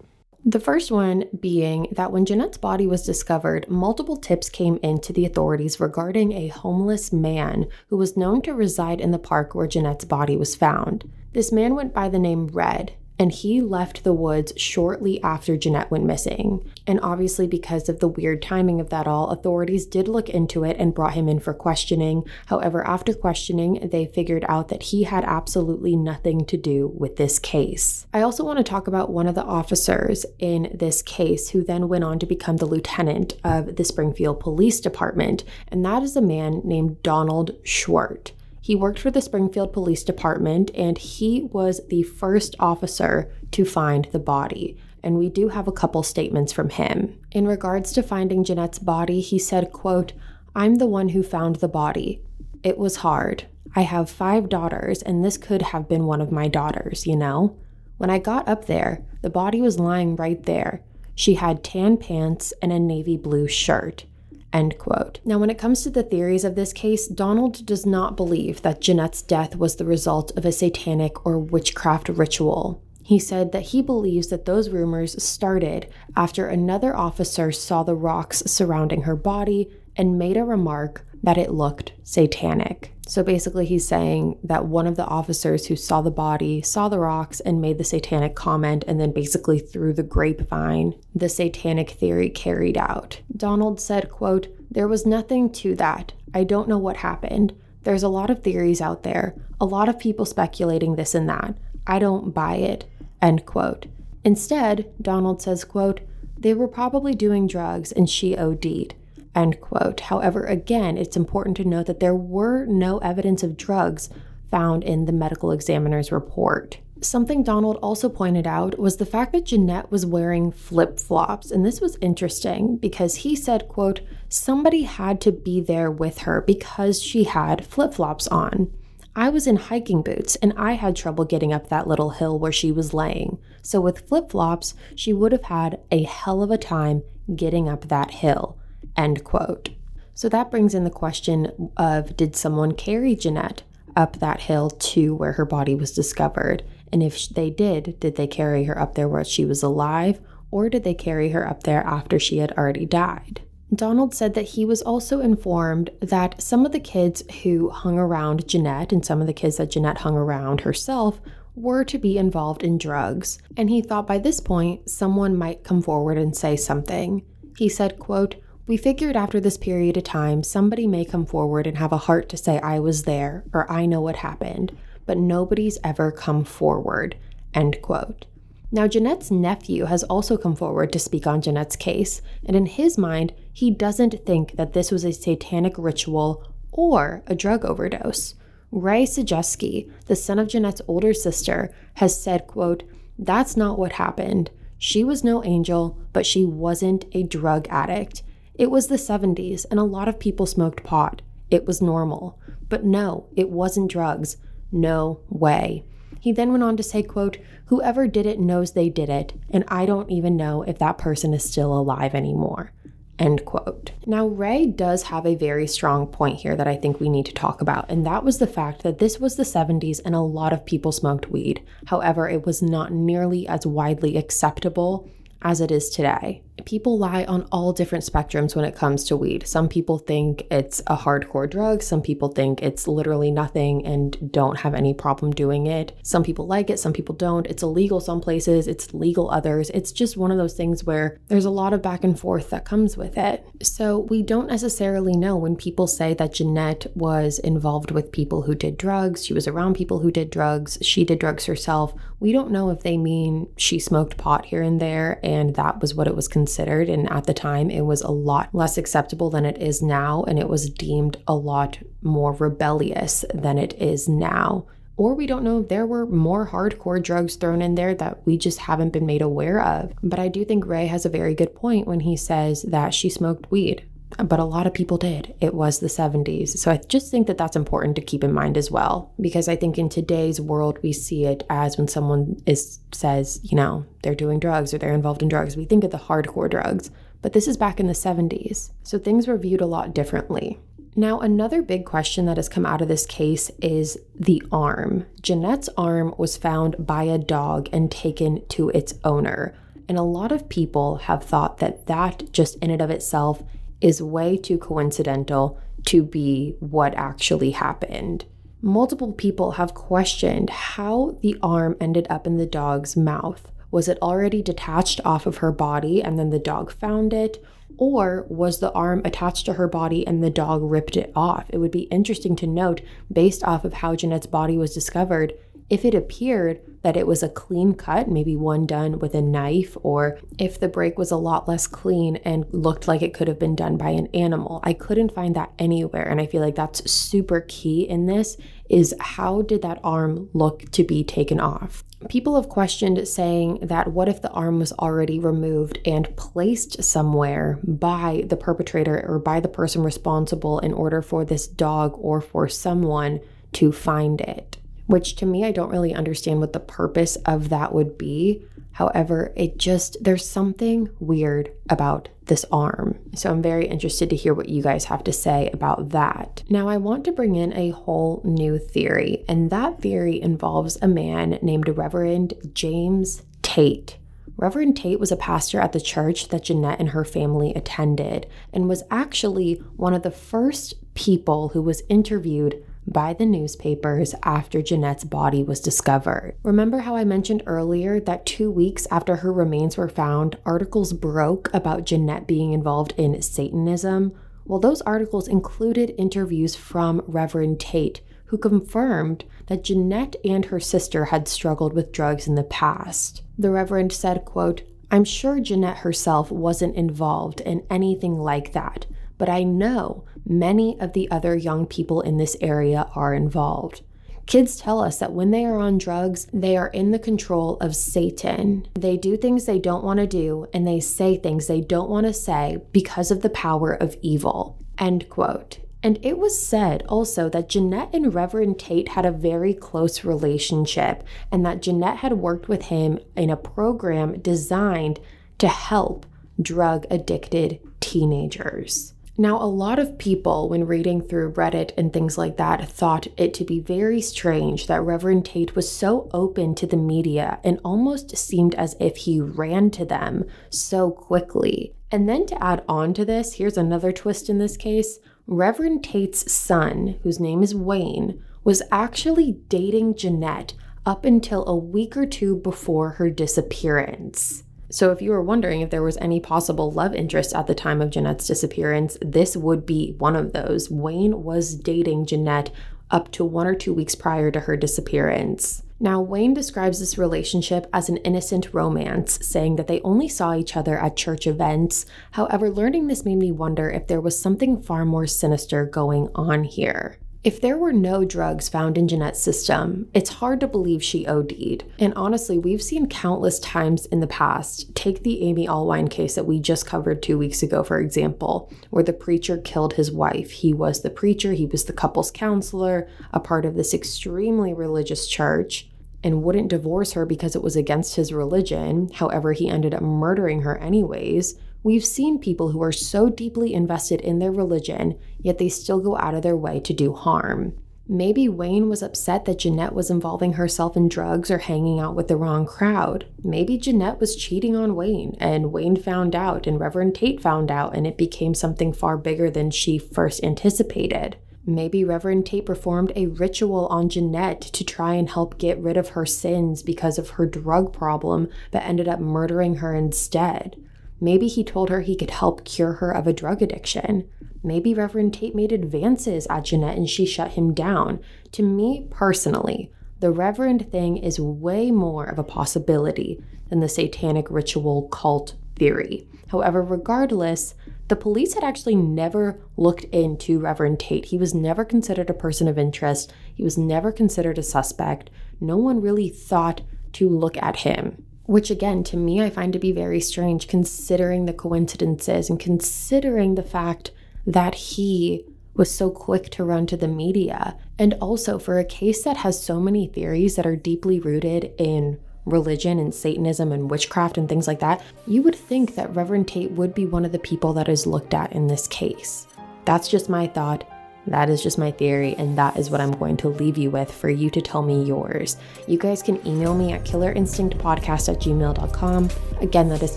The 0.45 0.59
first 0.59 0.91
one 0.91 1.27
being 1.39 1.87
that 1.93 2.11
when 2.11 2.25
Jeannette's 2.25 2.59
body 2.59 2.85
was 2.85 3.07
discovered, 3.07 3.71
multiple 3.71 4.17
tips 4.17 4.49
came 4.49 4.81
in 4.83 5.01
to 5.03 5.13
the 5.13 5.25
authorities 5.25 5.79
regarding 5.79 6.33
a 6.33 6.49
homeless 6.49 7.13
man 7.13 7.67
who 7.91 7.97
was 7.97 8.17
known 8.17 8.43
to 8.43 8.55
reside 8.55 9.01
in 9.01 9.13
the 9.13 9.21
park 9.21 9.55
where 9.55 9.69
Jeannette's 9.69 10.05
body 10.05 10.37
was 10.37 10.57
found. 10.57 11.09
This 11.33 11.53
man 11.53 11.77
went 11.77 11.95
by 11.95 12.09
the 12.09 12.19
name 12.19 12.49
Red, 12.49 12.95
and 13.19 13.33
he 13.33 13.61
left 13.61 14.05
the 14.05 14.13
woods 14.13 14.53
shortly 14.57 15.23
after 15.23 15.57
Jeannette 15.57 15.91
went 15.91 16.05
missing. 16.05 16.69
And 16.87 17.01
obviously, 17.03 17.47
because 17.47 17.89
of 17.89 18.01
the 18.01 18.09
weird 18.09 18.41
timing 18.43 18.81
of 18.81 18.91
that 18.91 19.07
all, 19.07 19.31
authorities 19.31 19.87
did 19.87 20.09
look 20.09 20.29
into 20.29 20.65
it 20.65 20.77
and 20.79 20.95
brought 20.95 21.15
him 21.15 21.29
in 21.29 21.41
for 21.41 21.53
questioning. 21.53 22.25
However, 22.47 22.87
after 22.87 23.13
questioning, 23.13 23.89
they 23.91 24.07
figured 24.07 24.45
out 24.49 24.69
that 24.69 24.85
he 24.85 25.03
had 25.05 25.25
absolutely 25.25 25.97
nothing 25.97 26.45
to 26.47 26.57
do 26.57 26.89
with 26.97 27.17
this 27.17 27.39
case. 27.39 28.07
I 28.13 28.23
also 28.23 28.45
want 28.45 28.59
to 28.59 28.65
talk 28.65 28.87
about 28.87 29.11
one 29.11 29.27
of 29.27 29.35
the 29.35 29.45
officers 29.45 30.25
in 30.39 30.71
this 30.73 31.03
case 31.03 31.51
who 31.51 31.65
then 31.65 31.89
went 31.89 32.05
on 32.05 32.19
to 32.21 32.27
become 32.27 32.59
the 32.59 32.67
lieutenant 32.67 33.35
of 33.45 33.77
the 33.77 33.85
Springfield 33.85 34.41
Police 34.41 34.81
Department, 34.81 35.45
and 35.69 35.85
that 35.85 36.03
is 36.03 36.17
a 36.17 36.23
man 36.23 36.61
named 36.65 37.03
Donald 37.03 37.53
Schwert. 37.65 38.33
He 38.69 38.75
worked 38.75 38.99
for 38.99 39.11
the 39.11 39.23
Springfield 39.23 39.73
Police 39.73 40.05
Department 40.05 40.71
and 40.75 40.99
he 40.99 41.49
was 41.53 41.81
the 41.89 42.03
first 42.03 42.55
officer 42.61 43.33
to 43.53 43.65
find 43.65 44.07
the 44.13 44.19
body. 44.19 44.77
And 45.03 45.17
we 45.17 45.31
do 45.31 45.49
have 45.49 45.67
a 45.67 45.73
couple 45.73 46.03
statements 46.03 46.53
from 46.53 46.69
him. 46.69 47.19
In 47.31 47.49
regards 47.49 47.93
to 47.93 48.03
finding 48.03 48.45
Jeannette's 48.45 48.79
body, 48.79 49.23
he 49.23 49.39
said, 49.39 49.73
quote, 49.73 50.13
I'm 50.55 50.75
the 50.75 50.87
one 50.87 51.09
who 51.09 51.23
found 51.23 51.57
the 51.57 51.67
body. 51.67 52.21
It 52.63 52.77
was 52.77 52.97
hard. 52.97 53.47
I 53.75 53.85
have 53.85 54.11
five 54.11 54.51
daughters, 54.51 55.01
and 55.01 55.25
this 55.25 55.39
could 55.39 55.63
have 55.63 55.89
been 55.89 56.05
one 56.05 56.21
of 56.21 56.31
my 56.31 56.47
daughters, 56.47 57.07
you 57.07 57.17
know? 57.17 57.57
When 57.97 58.11
I 58.11 58.19
got 58.19 58.47
up 58.47 58.67
there, 58.67 59.03
the 59.23 59.31
body 59.31 59.63
was 59.63 59.81
lying 59.81 60.15
right 60.15 60.43
there. 60.43 60.83
She 61.15 61.37
had 61.37 61.65
tan 61.65 61.97
pants 61.97 62.53
and 62.61 62.71
a 62.71 62.79
navy 62.79 63.17
blue 63.17 63.49
shirt. 63.49 64.05
End 64.53 64.79
quote. 64.79 65.21
Now, 65.25 65.39
when 65.39 65.51
it 65.51 65.59
comes 65.59 65.83
to 65.83 65.91
the 65.91 66.03
theories 66.03 66.45
of 66.45 66.55
this 66.55 66.73
case, 66.73 67.07
Donald 67.07 67.67
does 67.67 67.85
not 67.85 68.17
believe 68.17 68.63
that 68.63 68.81
Jeannette's 68.81 69.23
death 69.23 69.57
was 69.57 69.77
the 69.77 69.85
result 69.85 70.33
of 70.37 70.45
a 70.45 70.53
satanic 70.53 71.27
or 71.27 71.39
witchcraft 71.39 72.09
ritual. 72.09 72.83
He 73.03 73.19
said 73.19 73.53
that 73.53 73.69
he 73.69 73.83
believes 73.83 74.29
that 74.29 74.45
those 74.45 74.69
rumors 74.69 75.23
started 75.23 75.89
after 76.17 76.47
another 76.47 76.95
officer 76.95 77.53
saw 77.53 77.83
the 77.83 77.95
rocks 77.95 78.43
surrounding 78.47 79.03
her 79.03 79.17
body 79.17 79.71
and 79.99 80.19
made 80.19 80.39
a 80.39 80.45
remark 80.45 81.05
that 81.23 81.37
it 81.37 81.51
looked 81.51 81.93
satanic. 82.05 82.93
So 83.09 83.23
basically, 83.23 83.67
he's 83.67 83.89
saying 83.89 84.39
that 84.45 84.67
one 84.67 84.87
of 84.87 84.97
the 84.97 85.07
officers 85.07 85.67
who 85.67 85.77
saw 85.77 86.01
the 86.01 86.11
body 86.11 86.63
saw 86.63 86.89
the 86.89 86.99
rocks 86.99 87.41
and 87.41 87.61
made 87.61 87.79
the 87.79 87.85
satanic 87.85 88.35
comment, 88.35 88.85
and 88.87 89.01
then 89.01 89.13
basically 89.13 89.59
through 89.59 89.95
the 89.95 90.03
grapevine, 90.03 90.95
the 91.15 91.29
satanic 91.29 91.91
theory 91.91 92.31
carried 92.31 92.77
out. 92.77 93.21
Donald 93.35 93.81
said, 93.81 94.11
quote, 94.11 94.49
There 94.71 94.89
was 94.89 95.07
nothing 95.07 95.51
to 95.53 95.75
that. 95.77 96.13
I 96.33 96.45
don't 96.45 96.69
know 96.69 96.79
what 96.79 96.99
happened. 96.99 97.55
There's 97.85 98.03
a 98.03 98.09
lot 98.09 98.31
of 98.31 98.43
theories 98.43 98.81
out 98.81 99.03
there, 99.03 99.35
a 99.61 99.65
lot 99.65 99.89
of 99.89 99.99
people 99.99 100.27
speculating 100.27 100.97
this 100.97 101.15
and 101.15 101.29
that. 101.29 101.57
I 101.87 101.99
don't 101.99 102.35
buy 102.35 102.57
it. 102.57 102.85
End 103.23 103.47
quote. 103.47 103.87
Instead, 104.23 104.93
Donald 105.01 105.41
says, 105.41 105.65
quote, 105.65 106.01
they 106.37 106.55
were 106.55 106.69
probably 106.69 107.15
doing 107.15 107.47
drugs 107.47 107.91
and 107.91 108.09
she 108.09 108.37
OD'd. 108.37 108.95
End 109.35 109.61
quote. 109.61 110.01
However, 110.01 110.45
again, 110.45 110.97
it's 110.97 111.17
important 111.17 111.57
to 111.59 111.65
note 111.65 111.87
that 111.87 112.01
there 112.01 112.15
were 112.15 112.65
no 112.67 112.99
evidence 112.99 113.43
of 113.43 113.57
drugs 113.57 114.09
found 114.51 114.83
in 114.83 115.05
the 115.05 115.13
medical 115.13 115.53
examiner's 115.53 116.11
report. 116.11 116.79
Something 117.01 117.45
Donald 117.45 117.77
also 117.77 118.09
pointed 118.09 118.47
out 118.47 118.77
was 118.79 118.97
the 118.97 119.07
fact 119.07 119.33
that 119.33 119.45
Jeannette 119.45 119.91
was 119.91 120.05
wearing 120.05 120.51
flip-flops, 120.51 121.53
and 121.53 121.65
this 121.65 121.81
was 121.81 121.97
interesting 122.01 122.77
because 122.77 123.17
he 123.17 123.37
said, 123.37 123.69
quote, 123.69 124.01
somebody 124.29 124.83
had 124.83 125.21
to 125.21 125.31
be 125.31 125.61
there 125.61 125.93
with 125.93 126.19
her 126.21 126.41
because 126.41 127.01
she 127.01 127.25
had 127.25 127.65
flip-flops 127.65 128.27
on. 128.29 128.73
I 129.15 129.31
was 129.31 129.47
in 129.47 129.57
hiking 129.57 130.03
boots 130.03 130.37
and 130.37 130.53
I 130.57 130.73
had 130.73 130.97
trouble 130.97 131.25
getting 131.25 131.53
up 131.53 131.69
that 131.69 131.87
little 131.89 132.11
hill 132.11 132.39
where 132.39 132.53
she 132.53 132.73
was 132.73 132.95
laying. 132.95 133.39
So 133.63 133.81
with 133.81 134.09
flip-flops, 134.09 134.75
she 134.95 135.13
would 135.13 135.33
have 135.33 135.45
had 135.45 135.81
a 135.91 136.05
hell 136.05 136.43
of 136.43 136.51
a 136.51 136.59
time 136.59 137.03
getting 137.35 137.69
up 137.69 137.89
that 137.89 138.11
hill. 138.11 138.59
End 138.99 139.23
quote. 139.23 139.71
So 140.13 140.29
that 140.29 140.51
brings 140.51 140.75
in 140.75 140.83
the 140.83 140.91
question 140.91 141.71
of 141.77 142.17
did 142.17 142.35
someone 142.35 142.73
carry 142.73 143.15
Jeannette 143.15 143.63
up 143.95 144.19
that 144.19 144.41
hill 144.41 144.71
to 144.71 145.15
where 145.15 145.33
her 145.33 145.45
body 145.45 145.77
was 145.77 145.93
discovered? 145.93 146.65
And 146.93 147.03
if 147.03 147.29
they 147.29 147.49
did, 147.49 148.01
did 148.01 148.17
they 148.17 148.27
carry 148.27 148.65
her 148.65 148.77
up 148.79 148.97
there 148.97 149.09
while 149.09 149.23
she 149.23 149.45
was 149.45 149.63
alive, 149.63 150.21
or 150.51 150.69
did 150.69 150.83
they 150.83 150.95
carry 150.95 151.31
her 151.31 151.47
up 151.49 151.63
there 151.63 151.83
after 151.87 152.19
she 152.19 152.39
had 152.39 152.51
already 152.53 152.85
died? 152.85 153.43
Donald 153.73 154.15
said 154.15 154.35
that 154.35 154.49
he 154.49 154.65
was 154.65 154.83
also 154.83 155.21
informed 155.21 155.91
that 156.01 156.41
some 156.43 156.67
of 156.67 156.73
the 156.73 156.81
kids 156.81 157.23
who 157.43 157.71
hung 157.71 157.99
around 157.99 158.49
Jeannette 158.49 158.93
and 158.93 159.07
some 159.07 159.21
of 159.21 159.27
the 159.29 159.33
kids 159.33 159.59
that 159.59 159.71
Jeannette 159.71 159.99
hung 159.99 160.17
around 160.17 160.63
herself 160.63 161.21
were 161.55 161.85
to 161.85 161.99
be 161.99 162.19
involved 162.19 162.65
in 162.65 162.79
drugs. 162.79 163.39
And 163.57 163.69
he 163.69 163.83
thought 163.83 164.07
by 164.07 164.19
this 164.19 164.41
point 164.41 164.89
someone 164.89 165.37
might 165.37 165.65
come 165.65 165.83
forward 165.83 166.19
and 166.19 166.37
say 166.37 166.57
something. 166.57 167.25
He 167.57 167.69
said, 167.69 167.99
quote, 167.99 168.37
we 168.69 168.77
figured 168.77 169.17
after 169.17 169.41
this 169.41 169.57
period 169.57 169.97
of 169.97 170.05
time, 170.05 170.43
somebody 170.43 170.87
may 170.87 171.03
come 171.03 171.25
forward 171.25 171.67
and 171.67 171.79
have 171.79 171.91
a 171.91 171.97
heart 171.97 172.29
to 172.29 172.37
say, 172.37 172.61
I 172.61 172.79
was 172.79 173.05
there, 173.05 173.43
or 173.55 173.71
I 173.73 173.87
know 173.87 174.03
what 174.03 174.17
happened, 174.17 174.77
but 175.07 175.17
nobody's 175.17 175.79
ever 175.83 176.13
come 176.13 176.45
forward. 176.45 177.17
End 177.55 177.81
quote. 177.81 178.27
Now, 178.71 178.87
Jeannette's 178.87 179.31
nephew 179.31 179.87
has 179.87 180.05
also 180.05 180.37
come 180.37 180.55
forward 180.55 180.93
to 180.93 180.99
speak 180.99 181.27
on 181.27 181.41
Jeannette's 181.41 181.77
case, 181.77 182.21
and 182.45 182.55
in 182.55 182.67
his 182.67 182.99
mind, 182.99 183.33
he 183.51 183.71
doesn't 183.71 184.27
think 184.27 184.57
that 184.57 184.75
this 184.75 184.91
was 184.91 185.03
a 185.03 185.13
satanic 185.13 185.73
ritual 185.79 186.45
or 186.71 187.23
a 187.27 187.35
drug 187.35 187.65
overdose. 187.65 188.35
Ray 188.71 189.05
Sajeski, 189.05 189.91
the 190.05 190.15
son 190.15 190.39
of 190.39 190.49
Jeannette's 190.49 190.83
older 190.87 191.15
sister, 191.15 191.75
has 191.95 192.23
said, 192.23 192.47
quote, 192.47 192.83
That's 193.19 193.57
not 193.57 193.79
what 193.79 193.93
happened. 193.93 194.51
She 194.77 195.03
was 195.03 195.25
no 195.25 195.43
angel, 195.43 195.99
but 196.13 196.27
she 196.27 196.45
wasn't 196.45 197.07
a 197.13 197.23
drug 197.23 197.67
addict. 197.71 198.23
It 198.59 198.73
was 198.73 198.89
the 198.89 198.97
70s, 198.97 199.65
and 199.71 199.79
a 199.79 199.85
lot 199.85 200.09
of 200.09 200.19
people 200.19 200.45
smoked 200.45 200.83
pot. 200.83 201.23
It 201.49 201.65
was 201.65 201.81
normal. 201.81 202.39
But 202.69 202.85
no, 202.85 203.27
it 203.37 203.49
wasn't 203.49 203.91
drugs. 203.91 204.37
No 204.73 205.21
way. 205.31 205.85
He 206.21 206.33
then 206.33 206.51
went 206.51 206.65
on 206.65 206.77
to 206.77 206.83
say, 206.83 207.05
quote, 207.05 207.39
Whoever 207.67 208.09
did 208.09 208.27
it 208.27 208.41
knows 208.41 208.73
they 208.73 208.89
did 208.89 209.09
it, 209.09 209.35
and 209.49 209.65
I 209.69 209.87
don't 209.87 210.11
even 210.11 210.37
know 210.37 210.63
if 210.63 210.79
that 210.79 210.99
person 210.99 211.33
is 211.33 211.45
still 211.45 211.73
alive 211.73 212.15
anymore. 212.15 212.73
End 213.19 213.45
quote. 213.45 213.93
Now, 214.07 214.27
Ray 214.27 214.67
does 214.67 215.05
have 215.05 215.27
a 215.27 215.35
very 215.35 215.67
strong 215.67 216.07
point 216.07 216.41
here 216.41 216.57
that 216.57 216.69
I 216.69 216.77
think 216.77 216.99
we 216.99 217.09
need 217.09 217.27
to 217.27 217.33
talk 217.33 217.61
about, 217.61 217.89
and 217.89 218.05
that 218.07 218.25
was 218.25 218.39
the 218.39 218.47
fact 218.47 218.83
that 218.83 218.99
this 218.99 219.21
was 219.21 219.37
the 219.37 219.43
70s 219.43 220.01
and 220.05 220.15
a 220.15 220.21
lot 220.21 220.53
of 220.53 220.65
people 220.65 220.93
smoked 220.93 221.31
weed. 221.31 221.63
However, 221.87 222.29
it 222.29 222.47
was 222.47 222.63
not 222.63 222.93
nearly 222.93 223.47
as 223.47 223.67
widely 223.67 224.17
acceptable 224.17 225.09
as 225.43 225.61
it 225.61 225.71
is 225.71 225.91
today. 225.91 226.43
People 226.65 226.99
lie 226.99 227.25
on 227.25 227.47
all 227.53 227.73
different 227.73 228.05
spectrums 228.05 228.55
when 228.55 228.65
it 228.65 228.75
comes 228.75 229.05
to 229.05 229.17
weed. 229.17 229.47
Some 229.47 229.69
people 229.69 229.99
think 229.99 230.47
it's 230.51 230.81
a 230.87 230.97
hardcore 230.97 231.49
drug, 231.49 231.83
some 231.83 232.03
people 232.03 232.29
think 232.29 232.63
it's 232.63 232.89
literally 232.89 233.31
nothing 233.31 233.85
and 233.87 234.33
don't 234.33 234.59
have 234.59 234.75
any 234.75 234.95
problem 234.95 235.33
doing 235.33 235.67
it. 235.67 235.97
Some 236.03 236.23
people 236.23 236.47
like 236.47 236.71
it, 236.71 236.79
some 236.79 236.93
people 236.93 237.15
don't. 237.15 237.47
It's 237.47 237.63
illegal 237.63 238.01
some 238.01 238.21
places, 238.21 238.69
it's 238.69 238.95
legal 238.95 239.31
others. 239.31 239.71
It's 239.71 239.93
just 239.93 240.17
one 240.17 240.31
of 240.31 240.39
those 240.39 240.55
things 240.55 240.85
where 240.85 241.19
there's 241.29 241.45
a 241.45 241.51
lot 241.51 241.73
of 241.73 241.83
back 241.83 242.05
and 242.05 242.19
forth 242.19 242.51
that 242.51 242.65
comes 242.65 242.97
with 242.97 243.17
it. 243.17 243.47
So 243.63 244.01
we 244.01 244.23
don't 244.23 244.49
necessarily 244.49 245.17
know 245.17 245.37
when 245.37 245.57
people 245.57 245.87
say 245.87 246.15
that 246.15 246.35
Jeannette 246.35 246.87
was 246.95 247.39
involved 247.39 247.91
with 247.91 248.13
people 248.13 248.43
who 248.43 248.55
did 248.55 248.77
drugs, 248.77 249.25
she 249.25 249.35
was 249.35 249.47
around 249.47 249.75
people 249.75 250.01
who 250.01 250.11
did 250.11 250.31
drugs, 250.31 250.79
she 250.83 251.05
did 251.05 251.19
drugs 251.19 251.47
herself. 251.47 251.95
We 252.21 252.33
don't 252.33 252.51
know 252.51 252.71
if 252.71 252.83
they 252.83 252.97
mean 252.97 253.49
she 253.57 253.79
smoked 253.79 254.17
pot 254.17 254.47
here 254.47 254.63
and 254.63 254.81
there 254.81 255.21
and 255.23 255.55
that 255.57 255.81
was 255.81 255.95
what 255.95 256.07
it 256.07 256.17
was 256.17 256.29
considered. 256.49 256.89
And 256.89 257.11
at 257.13 257.25
the 257.25 257.35
time, 257.35 257.71
it 257.71 257.83
was 257.83 258.01
a 258.01 258.11
lot 258.11 258.55
less 258.55 258.79
acceptable 258.79 259.29
than 259.29 259.45
it 259.45 259.59
is 259.61 259.83
now, 259.83 260.25
and 260.27 260.39
it 260.39 260.49
was 260.49 260.71
deemed 260.71 261.17
a 261.27 261.35
lot 261.35 261.79
more 262.01 262.33
rebellious 262.33 263.25
than 263.35 263.59
it 263.59 263.75
is 263.75 264.09
now 264.09 264.65
Or 264.99 265.15
we 265.15 265.29
don't 265.29 265.45
know 265.45 265.61
if 265.61 265.69
there 265.69 265.87
were 265.87 266.07
more 266.07 266.49
hardcore 266.49 267.01
drugs 267.01 267.37
thrown 267.37 267.63
in 267.63 267.77
there 267.77 267.95
that 267.95 268.27
we 268.27 268.37
just 268.37 268.59
haven't 268.59 268.93
been 268.93 269.07
made 269.07 269.23
aware 269.23 269.63
of. 269.63 269.93
But 270.03 270.19
I 270.19 270.27
do 270.27 270.45
think 270.45 270.67
Ray 270.67 270.89
has 270.89 271.07
a 271.07 271.09
very 271.09 271.37
good 271.37 271.55
point 271.55 271.87
when 271.87 272.01
he 272.01 272.17
says 272.17 272.63
that 272.63 272.93
she 272.93 273.09
smoked 273.09 273.49
weed 273.49 273.88
but 274.17 274.41
a 274.41 274.45
lot 274.45 274.67
of 274.67 274.75
people 274.75 274.97
did. 274.97 275.35
It 275.41 275.55
was 275.55 275.79
the 275.79 275.87
70s. 275.87 276.57
So 276.57 276.71
I 276.71 276.79
just 276.89 277.11
think 277.11 277.27
that 277.27 277.39
that's 277.39 277.57
important 277.57 277.97
to 277.97 278.03
keep 278.03 278.25
in 278.25 278.33
mind 278.33 278.57
as 278.57 278.71
well 278.71 279.13
because 279.21 279.49
I 279.49 279.57
think 279.57 279.79
in 279.79 279.89
today's 279.89 280.41
world 280.41 280.79
we 280.83 280.93
see 280.93 281.25
it 281.25 281.45
as 281.51 281.77
when 281.77 281.89
someone 281.89 282.41
is 282.47 282.81
says, 282.93 283.41
you 283.43 283.57
know, 283.57 283.85
they're 284.03 284.15
doing 284.15 284.41
drugs 284.41 284.73
or 284.73 284.79
they're 284.79 284.95
involved 284.95 285.23
in 285.23 285.29
drugs, 285.29 285.57
we 285.57 285.67
think 285.67 285.85
of 285.85 285.91
the 285.91 285.99
hardcore 285.99 286.51
drugs. 286.51 286.91
But 287.21 287.33
this 287.33 287.49
is 287.49 287.57
back 287.57 287.81
in 287.81 287.87
the 287.87 287.93
70s. 287.93 288.71
So 288.83 288.99
things 288.99 289.27
were 289.27 289.37
viewed 289.37 289.61
a 289.61 289.67
lot 289.67 289.95
differently. 289.95 290.59
Now, 290.97 291.21
another 291.21 291.63
big 291.63 291.85
question 291.85 292.27
that 292.27 292.39
has 292.39 292.49
come 292.49 292.67
out 292.67 292.83
of 292.83 292.89
this 292.89 293.07
case 293.07 293.51
is 293.63 293.99
the 294.19 294.43
arm. 294.51 295.07
Jeannette's 295.23 295.69
arm 295.77 296.15
was 296.19 296.37
found 296.37 296.75
by 296.85 297.05
a 297.05 297.19
dog 297.19 297.69
and 297.73 297.91
taken 297.91 298.45
to 298.49 298.71
its 298.71 298.95
owner. 299.05 299.55
And 299.89 299.97
a 299.97 300.03
lot 300.03 300.33
of 300.33 300.49
people 300.49 300.97
have 300.97 301.23
thought 301.23 301.59
that 301.59 301.87
that 301.87 302.33
just 302.33 302.57
in 302.57 302.71
and 302.71 302.83
of 302.83 302.91
itself 302.91 303.43
is 303.81 304.03
way 304.03 304.37
too 304.37 304.59
coincidental 304.59 305.61
to 305.87 306.03
be 306.03 306.57
what 306.61 306.95
actually 306.95 307.53
happened. 307.53 308.25
Multiple 308.61 309.13
people 309.13 309.53
have 309.53 309.75
questioned 309.75 310.51
how 310.51 311.17
the 311.23 311.37
arm 311.43 311.77
ended 311.81 312.07
up 312.11 312.27
in 312.27 312.37
the 312.37 312.47
dog's 312.47 312.97
mouth. 312.97 313.53
Was 313.71 313.87
it 313.87 313.99
already 314.03 314.43
detached 314.43 315.01
off 315.05 315.27
of 315.27 315.39
her 315.39 315.53
body 315.53 316.03
and 316.03 316.19
then 316.19 316.31
the 316.31 316.39
dog 316.39 316.73
found 316.73 317.13
it? 317.13 317.45
Or 317.77 318.27
was 318.29 318.59
the 318.59 318.73
arm 318.73 319.03
attached 319.05 319.47
to 319.47 319.53
her 319.53 319.69
body 319.69 320.05
and 320.05 320.25
the 320.25 320.31
dog 320.31 320.63
ripped 320.63 320.97
it 320.97 321.13
off? 321.15 321.47
It 321.51 321.59
would 321.59 321.71
be 321.71 321.83
interesting 321.83 322.35
to 322.37 322.47
note, 322.47 322.81
based 323.13 323.45
off 323.45 323.65
of 323.65 323.75
how 323.75 323.95
Jeannette's 323.95 324.27
body 324.27 324.59
was 324.59 324.75
discovered, 324.75 325.35
if 325.71 325.85
it 325.85 325.95
appeared 325.95 326.61
that 326.83 326.97
it 326.97 327.07
was 327.07 327.23
a 327.23 327.29
clean 327.29 327.75
cut, 327.75 328.09
maybe 328.09 328.35
one 328.35 328.65
done 328.67 328.99
with 328.99 329.15
a 329.15 329.21
knife, 329.21 329.77
or 329.83 330.19
if 330.39 330.59
the 330.59 330.69
break 330.69 330.97
was 330.97 331.11
a 331.11 331.17
lot 331.17 331.47
less 331.47 331.67
clean 331.67 332.17
and 332.17 332.47
looked 332.53 332.89
like 332.89 333.03
it 333.03 333.13
could 333.13 333.29
have 333.29 333.39
been 333.39 333.57
done 333.57 333.77
by 333.77 333.91
an 333.91 334.07
animal. 334.15 334.61
I 334.63 334.73
couldn't 334.73 335.13
find 335.13 335.35
that 335.37 335.53
anywhere. 335.59 336.09
And 336.09 336.21
I 336.21 336.27
feel 336.27 336.41
like 336.41 336.55
that's 336.55 336.91
super 336.91 337.45
key 337.47 337.83
in 337.83 338.07
this 338.07 338.37
is 338.71 338.95
how 339.01 339.43
did 339.43 339.63
that 339.63 339.81
arm 339.83 340.31
look 340.33 340.71
to 340.71 340.85
be 340.85 341.05
taken 341.05 341.41
off? 341.41 341.85
People 342.09 342.37
have 342.37 342.49
questioned 342.49 343.07
saying 343.09 343.59
that 343.63 343.93
what 343.93 344.09
if 344.09 344.23
the 344.23 344.31
arm 344.31 344.59
was 344.59 344.73
already 344.73 345.19
removed 345.19 345.79
and 345.85 346.15
placed 346.17 346.83
somewhere 346.83 347.59
by 347.65 348.25
the 348.27 348.37
perpetrator 348.37 349.05
or 349.07 349.19
by 349.19 349.41
the 349.41 349.49
person 349.49 349.83
responsible 349.83 350.61
in 350.61 350.73
order 350.73 351.03
for 351.03 351.25
this 351.25 351.47
dog 351.47 351.95
or 351.99 352.21
for 352.21 352.49
someone 352.49 353.21
to 353.53 353.73
find 353.73 354.21
it? 354.21 354.59
Which 354.89 355.17
to 355.17 355.27
me, 355.27 355.45
I 355.45 355.53
don't 355.53 355.71
really 355.71 355.95
understand 355.95 356.41
what 356.41 356.55
the 356.55 356.61
purpose 356.61 357.17
of 357.25 357.51
that 357.51 357.75
would 357.75 357.99
be. 357.99 358.45
However, 358.73 359.33
it 359.37 359.59
just, 359.59 359.99
there's 360.01 360.27
something 360.27 360.89
weird 360.99 361.53
about 361.69 362.09
this 362.25 362.45
arm. 362.51 362.99
So 363.15 363.31
I'm 363.31 363.43
very 363.43 363.67
interested 363.67 364.09
to 364.09 364.17
hear 364.17 364.33
what 364.33 364.49
you 364.49 364.63
guys 364.63 364.87
have 364.87 365.05
to 365.05 365.13
say 365.13 365.51
about 365.53 365.91
that. 365.91 366.43
Now, 366.49 366.69
I 366.69 366.79
want 366.79 367.05
to 367.05 367.13
bring 367.13 367.37
in 367.37 367.53
a 367.53 367.71
whole 367.71 368.23
new 368.25 368.59
theory, 368.59 369.25
and 369.29 369.51
that 369.51 369.83
theory 369.83 370.23
involves 370.23 370.79
a 370.81 370.89
man 370.89 371.39
named 371.43 371.69
Reverend 371.69 372.35
James 372.55 373.23
Tate. 373.43 373.99
Reverend 374.39 374.77
Tate 374.77 375.01
was 375.01 375.13
a 375.13 375.17
pastor 375.17 375.61
at 375.61 375.73
the 375.73 375.81
church 375.81 376.29
that 376.29 376.45
Jeannette 376.45 376.79
and 376.79 376.91
her 376.91 377.05
family 377.05 377.53
attended 377.55 378.27
and 378.53 378.69
was 378.69 378.85
actually 378.91 379.55
one 379.77 379.93
of 379.93 380.03
the 380.03 380.11
first 380.11 380.75
people 380.95 381.49
who 381.49 381.61
was 381.61 381.83
interviewed 381.89 382.65
by 382.93 383.13
the 383.13 383.27
newspapers 383.27 384.15
after 384.23 384.63
Jeannette's 384.63 385.05
body 385.05 385.43
was 385.43 385.61
discovered. 385.61 386.37
Remember 386.43 386.79
how 386.79 386.97
I 386.97 387.05
mentioned 387.05 387.43
earlier 387.47 388.01
that 388.01 388.27
two 388.27 388.51
weeks 388.51 388.87
after 388.91 389.17
her 389.17 389.33
remains 389.33 389.77
were 389.77 389.89
found, 389.89 390.39
articles 390.45 390.93
broke 390.93 391.53
about 391.53 391.85
Jeannette 391.85 392.27
being 392.27 392.53
involved 392.53 392.95
in 392.97 393.21
Satanism? 393.23 394.13
Well, 394.45 394.61
those 394.61 394.81
articles 394.83 395.29
included 395.29 395.95
interviews 395.99 396.55
from 396.55 397.03
Reverend 397.07 397.61
Tate, 397.61 398.01
who 398.27 398.39
confirmed 398.39 399.25
that 399.47 399.65
Jeannette 399.65 400.17
and 400.25 400.47
her 400.47 400.61
sister 400.61 401.07
had 401.07 401.29
struggled 401.29 401.73
with 401.73 401.93
drugs 401.93 402.27
in 402.27 402.35
the 402.35 402.45
past. 402.45 403.23
The 403.39 403.51
Reverend 403.51 403.93
said, 403.93 404.25
quote, 404.25 404.63
I'm 404.91 405.05
sure 405.05 405.39
Jeannette 405.39 405.79
herself 405.79 406.31
wasn't 406.31 406.77
involved 406.77 407.43
in 407.43 407.67
anything 407.69 408.19
like 408.19 408.53
that, 408.55 408.87
but 409.19 409.29
I 409.29 409.43
know 409.43 410.05
many 410.25 410.79
of 410.81 410.93
the 410.93 411.11
other 411.11 411.37
young 411.37 411.67
people 411.67 412.01
in 412.01 412.17
this 412.17 412.37
area 412.41 412.89
are 412.95 413.13
involved. 413.13 413.83
Kids 414.27 414.59
tell 414.59 414.81
us 414.81 414.99
that 414.99 415.15
when 415.15 415.31
they 415.31 415.47
are 415.47 415.59
on 415.59 415.79
drugs, 415.79 416.27
they 416.35 416.55
are 416.55 416.69
in 416.69 416.91
the 416.91 416.99
control 416.99 417.57
of 417.63 417.75
Satan. 417.75 418.69
They 418.75 418.99
do 418.99 419.17
things 419.17 419.47
they 419.47 419.59
don't 419.59 419.85
want 419.85 420.01
to 420.01 420.07
do 420.07 420.47
and 420.53 420.67
they 420.67 420.81
say 420.81 421.17
things 421.17 421.47
they 421.47 421.63
don't 421.63 421.89
want 421.89 422.07
to 422.07 422.13
say 422.13 422.59
because 422.71 423.11
of 423.11 423.23
the 423.23 423.31
power 423.31 423.73
of 423.73 423.97
evil. 424.03 424.59
End 424.77 425.09
quote. 425.09 425.61
And 425.83 425.99
it 426.03 426.19
was 426.19 426.39
said 426.39 426.83
also 426.91 427.31
that 427.31 427.49
Jeannette 427.49 427.89
and 427.95 428.13
Reverend 428.13 428.59
Tate 428.59 428.89
had 428.89 429.07
a 429.07 429.13
very 429.13 429.55
close 429.55 430.05
relationship 430.05 431.05
and 431.33 431.47
that 431.47 431.63
Jeannette 431.63 431.99
had 431.99 432.15
worked 432.15 432.49
with 432.49 432.67
him 432.67 432.99
in 433.17 433.31
a 433.31 433.37
program 433.37 434.21
designed 434.21 435.01
to 435.39 435.49
help 435.49 436.05
drug 436.41 436.85
addicted 436.91 437.61
teenagers. 437.81 438.93
Now, 439.21 439.43
a 439.43 439.51
lot 439.51 439.81
of 439.81 439.99
people, 439.99 440.49
when 440.49 440.69
reading 440.69 441.03
through 441.03 441.33
Reddit 441.33 441.73
and 441.77 441.93
things 441.93 442.17
like 442.17 442.37
that, 442.37 442.69
thought 442.69 443.09
it 443.17 443.35
to 443.35 443.45
be 443.45 443.59
very 443.59 444.01
strange 444.01 444.69
that 444.69 444.81
Reverend 444.81 445.25
Tate 445.25 445.57
was 445.57 445.69
so 445.69 446.09
open 446.15 446.55
to 446.55 446.69
the 446.69 446.77
media 446.77 447.41
and 447.43 447.59
almost 447.65 448.17
seemed 448.17 448.55
as 448.55 448.77
if 448.79 448.99
he 448.99 449.21
ran 449.21 449.73
to 449.73 449.85
them 449.85 450.25
so 450.51 450.93
quickly. 450.93 451.75
And 451.91 452.09
then 452.09 452.27
to 452.27 452.41
add 452.41 452.63
on 452.69 452.95
to 452.95 453.05
this, 453.05 453.35
here's 453.35 453.57
another 453.57 453.91
twist 453.91 454.31
in 454.31 454.39
this 454.39 454.57
case 454.57 455.01
Reverend 455.27 455.83
Tate's 455.83 456.33
son, 456.33 457.01
whose 457.03 457.19
name 457.19 457.43
is 457.43 457.57
Wayne, 457.57 458.23
was 458.45 458.63
actually 458.71 459.33
dating 459.49 459.97
Jeannette 459.97 460.55
up 460.87 461.05
until 461.05 461.45
a 461.49 461.57
week 461.57 461.97
or 461.97 462.07
two 462.07 462.37
before 462.37 462.91
her 462.91 463.11
disappearance. 463.11 464.45
So, 464.71 464.93
if 464.93 465.01
you 465.01 465.11
were 465.11 465.23
wondering 465.23 465.63
if 465.63 465.71
there 465.71 465.83
was 465.83 465.97
any 465.97 466.21
possible 466.21 466.71
love 466.71 466.95
interest 466.95 467.35
at 467.35 467.47
the 467.47 467.55
time 467.55 467.81
of 467.81 467.91
Jeannette's 467.91 468.27
disappearance, 468.27 468.99
this 469.01 469.37
would 469.37 469.65
be 469.65 469.95
one 469.99 470.15
of 470.15 470.33
those. 470.33 470.71
Wayne 470.71 471.23
was 471.23 471.55
dating 471.55 472.07
Jeannette 472.07 472.51
up 472.91 473.11
to 473.13 473.25
one 473.25 473.47
or 473.47 473.55
two 473.55 473.73
weeks 473.73 473.95
prior 473.95 474.31
to 474.31 474.41
her 474.41 474.57
disappearance. 474.57 475.63
Now, 475.81 476.01
Wayne 476.01 476.35
describes 476.35 476.81
this 476.81 476.99
relationship 476.99 477.67
as 477.73 477.89
an 477.89 477.99
innocent 477.99 478.53
romance, 478.53 479.25
saying 479.25 479.57
that 479.57 479.69
they 479.69 479.81
only 479.83 480.09
saw 480.09 480.35
each 480.35 480.57
other 480.57 480.77
at 480.77 480.97
church 480.97 481.27
events. 481.27 481.87
However, 482.13 482.51
learning 482.51 482.89
this 482.89 483.05
made 483.05 483.19
me 483.19 483.31
wonder 483.31 483.71
if 483.71 483.87
there 483.87 484.01
was 484.01 484.21
something 484.21 484.61
far 484.61 484.85
more 484.85 485.07
sinister 485.07 485.65
going 485.65 486.09
on 486.17 486.45
here. 486.45 486.99
If 487.29 487.43
there 487.43 487.59
were 487.59 487.75
no 487.75 488.07
drugs 488.07 488.49
found 488.49 488.79
in 488.79 488.89
Jeannette's 488.89 489.21
system, 489.21 489.91
it's 489.93 490.09
hard 490.09 490.41
to 490.41 490.47
believe 490.47 490.83
she 490.83 491.07
OD'd. 491.07 491.63
And 491.79 491.93
honestly, 491.93 492.39
we've 492.39 492.63
seen 492.63 492.89
countless 492.89 493.39
times 493.39 493.85
in 493.85 494.01
the 494.01 494.07
past. 494.07 494.75
Take 494.75 495.03
the 495.03 495.21
Amy 495.21 495.47
Allwine 495.47 495.91
case 495.91 496.15
that 496.15 496.25
we 496.25 496.41
just 496.41 496.65
covered 496.65 497.03
two 497.03 497.19
weeks 497.19 497.43
ago, 497.43 497.63
for 497.63 497.81
example, 497.81 498.51
where 498.71 498.83
the 498.83 498.95
preacher 498.95 499.37
killed 499.37 499.75
his 499.75 499.93
wife. 499.93 500.31
He 500.31 500.55
was 500.55 500.81
the 500.81 500.89
preacher, 500.89 501.35
he 501.35 501.45
was 501.45 501.67
the 501.67 501.75
couple's 501.75 502.11
counselor, 502.11 502.89
a 503.13 503.21
part 503.21 503.45
of 503.45 503.57
this 503.57 503.75
extremely 503.75 504.55
religious 504.55 505.07
church 505.07 505.69
and 506.03 506.23
wouldn't 506.23 506.49
divorce 506.49 506.93
her 506.93 507.05
because 507.05 507.37
it 507.37 507.43
was 507.43 507.57
against 507.57 507.97
his 507.97 508.11
religion. 508.11 508.89
However, 508.95 509.35
he 509.35 509.51
ended 509.51 509.75
up 509.75 509.83
murdering 509.83 510.41
her 510.45 510.57
anyways. 510.57 511.39
We've 511.63 511.85
seen 511.85 512.21
people 512.21 512.53
who 512.53 512.63
are 512.63 512.73
so 512.73 513.11
deeply 513.11 513.53
invested 513.53 514.01
in 514.01 514.19
their 514.19 514.33
religion, 514.33 514.99
yet 515.21 515.39
they 515.39 515.49
still 515.49 515.81
go 515.81 515.97
out 515.97 516.15
of 516.15 516.23
their 516.23 516.37
way 516.37 516.61
to 516.61 516.73
do 516.73 516.93
harm. 516.93 517.55
Maybe 517.91 518.29
Wayne 518.29 518.69
was 518.69 518.83
upset 518.83 519.25
that 519.25 519.39
Jeannette 519.39 519.75
was 519.75 519.89
involving 519.89 520.35
herself 520.35 520.77
in 520.77 520.91
drugs 520.91 521.31
or 521.31 521.39
hanging 521.39 521.81
out 521.81 521.95
with 521.95 522.09
the 522.09 522.19
wrong 522.19 522.45
crowd. 522.45 523.07
Maybe 523.25 523.57
Jeannette 523.57 523.99
was 523.99 524.15
cheating 524.15 524.55
on 524.55 524.77
Wayne, 524.77 525.17
and 525.19 525.53
Wayne 525.53 525.77
found 525.77 526.15
out, 526.15 526.47
and 526.47 526.61
Reverend 526.61 526.95
Tate 526.95 527.19
found 527.23 527.51
out, 527.51 527.75
and 527.75 527.87
it 527.87 527.97
became 527.97 528.35
something 528.35 528.75
far 528.75 528.99
bigger 528.99 529.31
than 529.31 529.51
she 529.51 529.79
first 529.79 530.23
anticipated. 530.23 531.17
Maybe 531.47 531.83
Reverend 531.83 532.27
Tate 532.27 532.45
performed 532.45 532.93
a 532.95 533.07
ritual 533.07 533.69
on 533.69 533.89
Jeannette 533.89 534.43
to 534.43 534.65
try 534.65 534.93
and 534.93 535.09
help 535.09 535.39
get 535.39 535.59
rid 535.59 535.79
of 535.79 535.91
her 535.91 536.05
sins 536.05 536.63
because 536.63 536.99
of 536.99 537.11
her 537.11 537.25
drug 537.25 537.73
problem, 537.73 538.29
but 538.51 538.65
ended 538.65 538.87
up 538.87 539.01
murdering 539.01 539.57
her 539.57 539.75
instead. 539.75 540.63
Maybe 541.01 541.29
he 541.29 541.45
told 541.45 541.71
her 541.71 541.81
he 541.81 541.97
could 541.97 542.11
help 542.11 542.45
cure 542.45 542.75
her 542.75 542.91
of 542.91 543.07
a 543.07 543.13
drug 543.13 543.43
addiction. 543.43 544.09
Maybe 544.43 544.75
Reverend 544.75 545.15
Tate 545.15 545.35
made 545.35 545.53
advances 545.53 546.27
at 546.29 546.45
Jeannette 546.45 546.77
and 546.77 546.89
she 546.89 547.07
shut 547.07 547.33
him 547.33 547.55
down. 547.55 548.01
To 548.33 548.43
me 548.43 548.87
personally, 548.91 549.71
the 550.01 550.11
Reverend 550.11 550.71
thing 550.71 550.97
is 550.97 551.19
way 551.19 551.71
more 551.71 552.05
of 552.05 552.19
a 552.19 552.25
possibility 552.25 553.23
than 553.49 553.61
the 553.61 553.69
satanic 553.69 554.31
ritual 554.31 554.89
cult 554.89 555.35
theory. 555.57 556.09
However, 556.29 556.63
regardless, 556.63 557.55
the 557.89 557.97
police 557.97 558.35
had 558.35 558.45
actually 558.45 558.77
never 558.77 559.41
looked 559.57 559.85
into 559.85 560.39
Reverend 560.39 560.79
Tate. 560.79 561.07
He 561.07 561.19
was 561.19 561.35
never 561.35 561.65
considered 561.65 562.11
a 562.11 562.15
person 562.15 562.47
of 562.47 562.59
interest, 562.59 563.13
he 563.35 563.43
was 563.43 563.59
never 563.59 563.91
considered 563.91 564.39
a 564.39 564.43
suspect. 564.43 565.11
No 565.41 565.57
one 565.57 565.81
really 565.81 566.09
thought 566.09 566.61
to 566.95 567.09
look 567.09 567.37
at 567.39 567.57
him. 567.57 568.05
Which, 568.29 568.51
again, 568.51 568.85
to 568.85 568.99
me, 568.99 569.23
I 569.23 569.31
find 569.31 569.55
to 569.55 569.59
be 569.59 569.73
very 569.73 570.01
strange 570.01 570.49
considering 570.49 571.25
the 571.25 571.33
coincidences 571.33 572.29
and 572.29 572.39
considering 572.39 573.37
the 573.37 573.43
fact 573.43 573.91
that 574.27 574.55
he 574.55 575.25
was 575.55 575.75
so 575.75 575.89
quick 575.89 576.29
to 576.33 576.45
run 576.45 576.67
to 576.67 576.77
the 576.77 576.89
media. 576.89 577.57
And 577.79 577.95
also 578.03 578.39
for 578.39 578.59
a 578.59 578.67
case 578.67 579.03
that 579.05 579.17
has 579.17 579.43
so 579.43 579.59
many 579.59 579.87
theories 579.87 580.37
that 580.37 580.47
are 580.47 580.57
deeply 580.57 581.01
rooted 581.01 581.53
in 581.57 582.01
religion 582.27 582.79
and 582.79 582.95
Satanism 582.95 583.51
and 583.51 583.71
witchcraft 583.71 584.19
and 584.19 584.29
things 584.29 584.47
like 584.47 584.61
that, 584.61 584.83
you 585.07 585.23
would 585.23 585.35
think 585.35 585.75
that 585.77 585.97
Reverend 585.97 586.29
Tate 586.29 586.51
would 586.51 586.75
be 586.75 586.85
one 586.85 587.07
of 587.07 587.13
the 587.13 587.19
people 587.19 587.55
that 587.55 587.71
is 587.71 587.87
looked 587.87 588.13
at 588.13 588.35
in 588.35 588.47
this 588.47 588.69
case. 588.69 589.27
That's 589.65 589.89
just 589.89 590.11
my 590.11 590.27
thought. 590.27 590.69
That 591.11 591.31
is 591.31 591.43
just 591.43 591.59
my 591.59 591.71
theory, 591.71 592.15
and 592.17 592.37
that 592.37 592.57
is 592.59 592.71
what 592.71 592.81
I'm 592.81 592.93
going 592.93 593.17
to 593.19 593.29
leave 593.29 593.57
you 593.57 593.71
with 593.71 593.91
for 593.91 594.11
you 594.11 594.29
to 594.31 594.41
tell 594.41 594.63
me 594.63 594.85
yours. 594.85 595.37
You 595.67 595.79
guys 595.79 596.03
can 596.03 596.25
email 596.27 596.55
me 596.55 596.73
at 596.73 596.85
killerinstinctpodcast 596.85 598.13
at 598.13 598.21
gmail.com. 598.21 599.11
Again, 599.41 599.69
that 599.69 599.83
is 599.83 599.97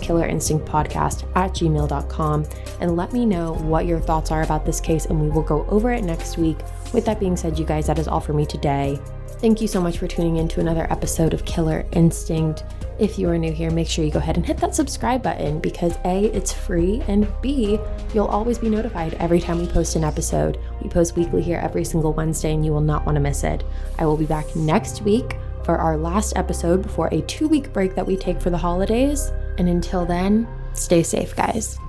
killerinstinctpodcast 0.00 1.36
at 1.36 1.52
gmail.com. 1.52 2.46
And 2.80 2.96
let 2.96 3.12
me 3.12 3.26
know 3.26 3.54
what 3.54 3.86
your 3.86 4.00
thoughts 4.00 4.30
are 4.30 4.42
about 4.42 4.64
this 4.64 4.80
case, 4.80 5.06
and 5.06 5.20
we 5.20 5.28
will 5.28 5.42
go 5.42 5.66
over 5.66 5.92
it 5.92 6.04
next 6.04 6.38
week. 6.38 6.58
With 6.92 7.04
that 7.04 7.20
being 7.20 7.36
said, 7.36 7.58
you 7.58 7.64
guys, 7.64 7.86
that 7.86 7.98
is 7.98 8.08
all 8.08 8.20
for 8.20 8.32
me 8.32 8.46
today. 8.46 8.98
Thank 9.42 9.60
you 9.60 9.68
so 9.68 9.80
much 9.80 9.98
for 9.98 10.06
tuning 10.06 10.36
in 10.36 10.48
to 10.48 10.60
another 10.60 10.90
episode 10.90 11.34
of 11.34 11.44
Killer 11.44 11.84
Instinct. 11.92 12.64
If 13.02 13.18
you 13.18 13.28
are 13.30 13.36
new 13.36 13.50
here, 13.50 13.72
make 13.72 13.88
sure 13.88 14.04
you 14.04 14.12
go 14.12 14.20
ahead 14.20 14.36
and 14.36 14.46
hit 14.46 14.58
that 14.58 14.76
subscribe 14.76 15.24
button 15.24 15.58
because 15.58 15.98
A, 16.04 16.26
it's 16.26 16.52
free, 16.52 17.02
and 17.08 17.26
B, 17.42 17.80
you'll 18.14 18.28
always 18.28 18.58
be 18.58 18.68
notified 18.70 19.14
every 19.14 19.40
time 19.40 19.58
we 19.58 19.66
post 19.66 19.96
an 19.96 20.04
episode. 20.04 20.60
We 20.80 20.88
post 20.88 21.16
weekly 21.16 21.42
here 21.42 21.58
every 21.58 21.84
single 21.84 22.12
Wednesday, 22.12 22.54
and 22.54 22.64
you 22.64 22.70
will 22.70 22.80
not 22.80 23.04
want 23.04 23.16
to 23.16 23.20
miss 23.20 23.42
it. 23.42 23.64
I 23.98 24.06
will 24.06 24.16
be 24.16 24.24
back 24.24 24.54
next 24.54 25.02
week 25.02 25.36
for 25.64 25.78
our 25.78 25.96
last 25.96 26.34
episode 26.36 26.80
before 26.80 27.08
a 27.10 27.22
two 27.22 27.48
week 27.48 27.72
break 27.72 27.96
that 27.96 28.06
we 28.06 28.16
take 28.16 28.40
for 28.40 28.50
the 28.50 28.56
holidays. 28.56 29.32
And 29.58 29.68
until 29.68 30.06
then, 30.06 30.46
stay 30.74 31.02
safe, 31.02 31.34
guys. 31.34 31.80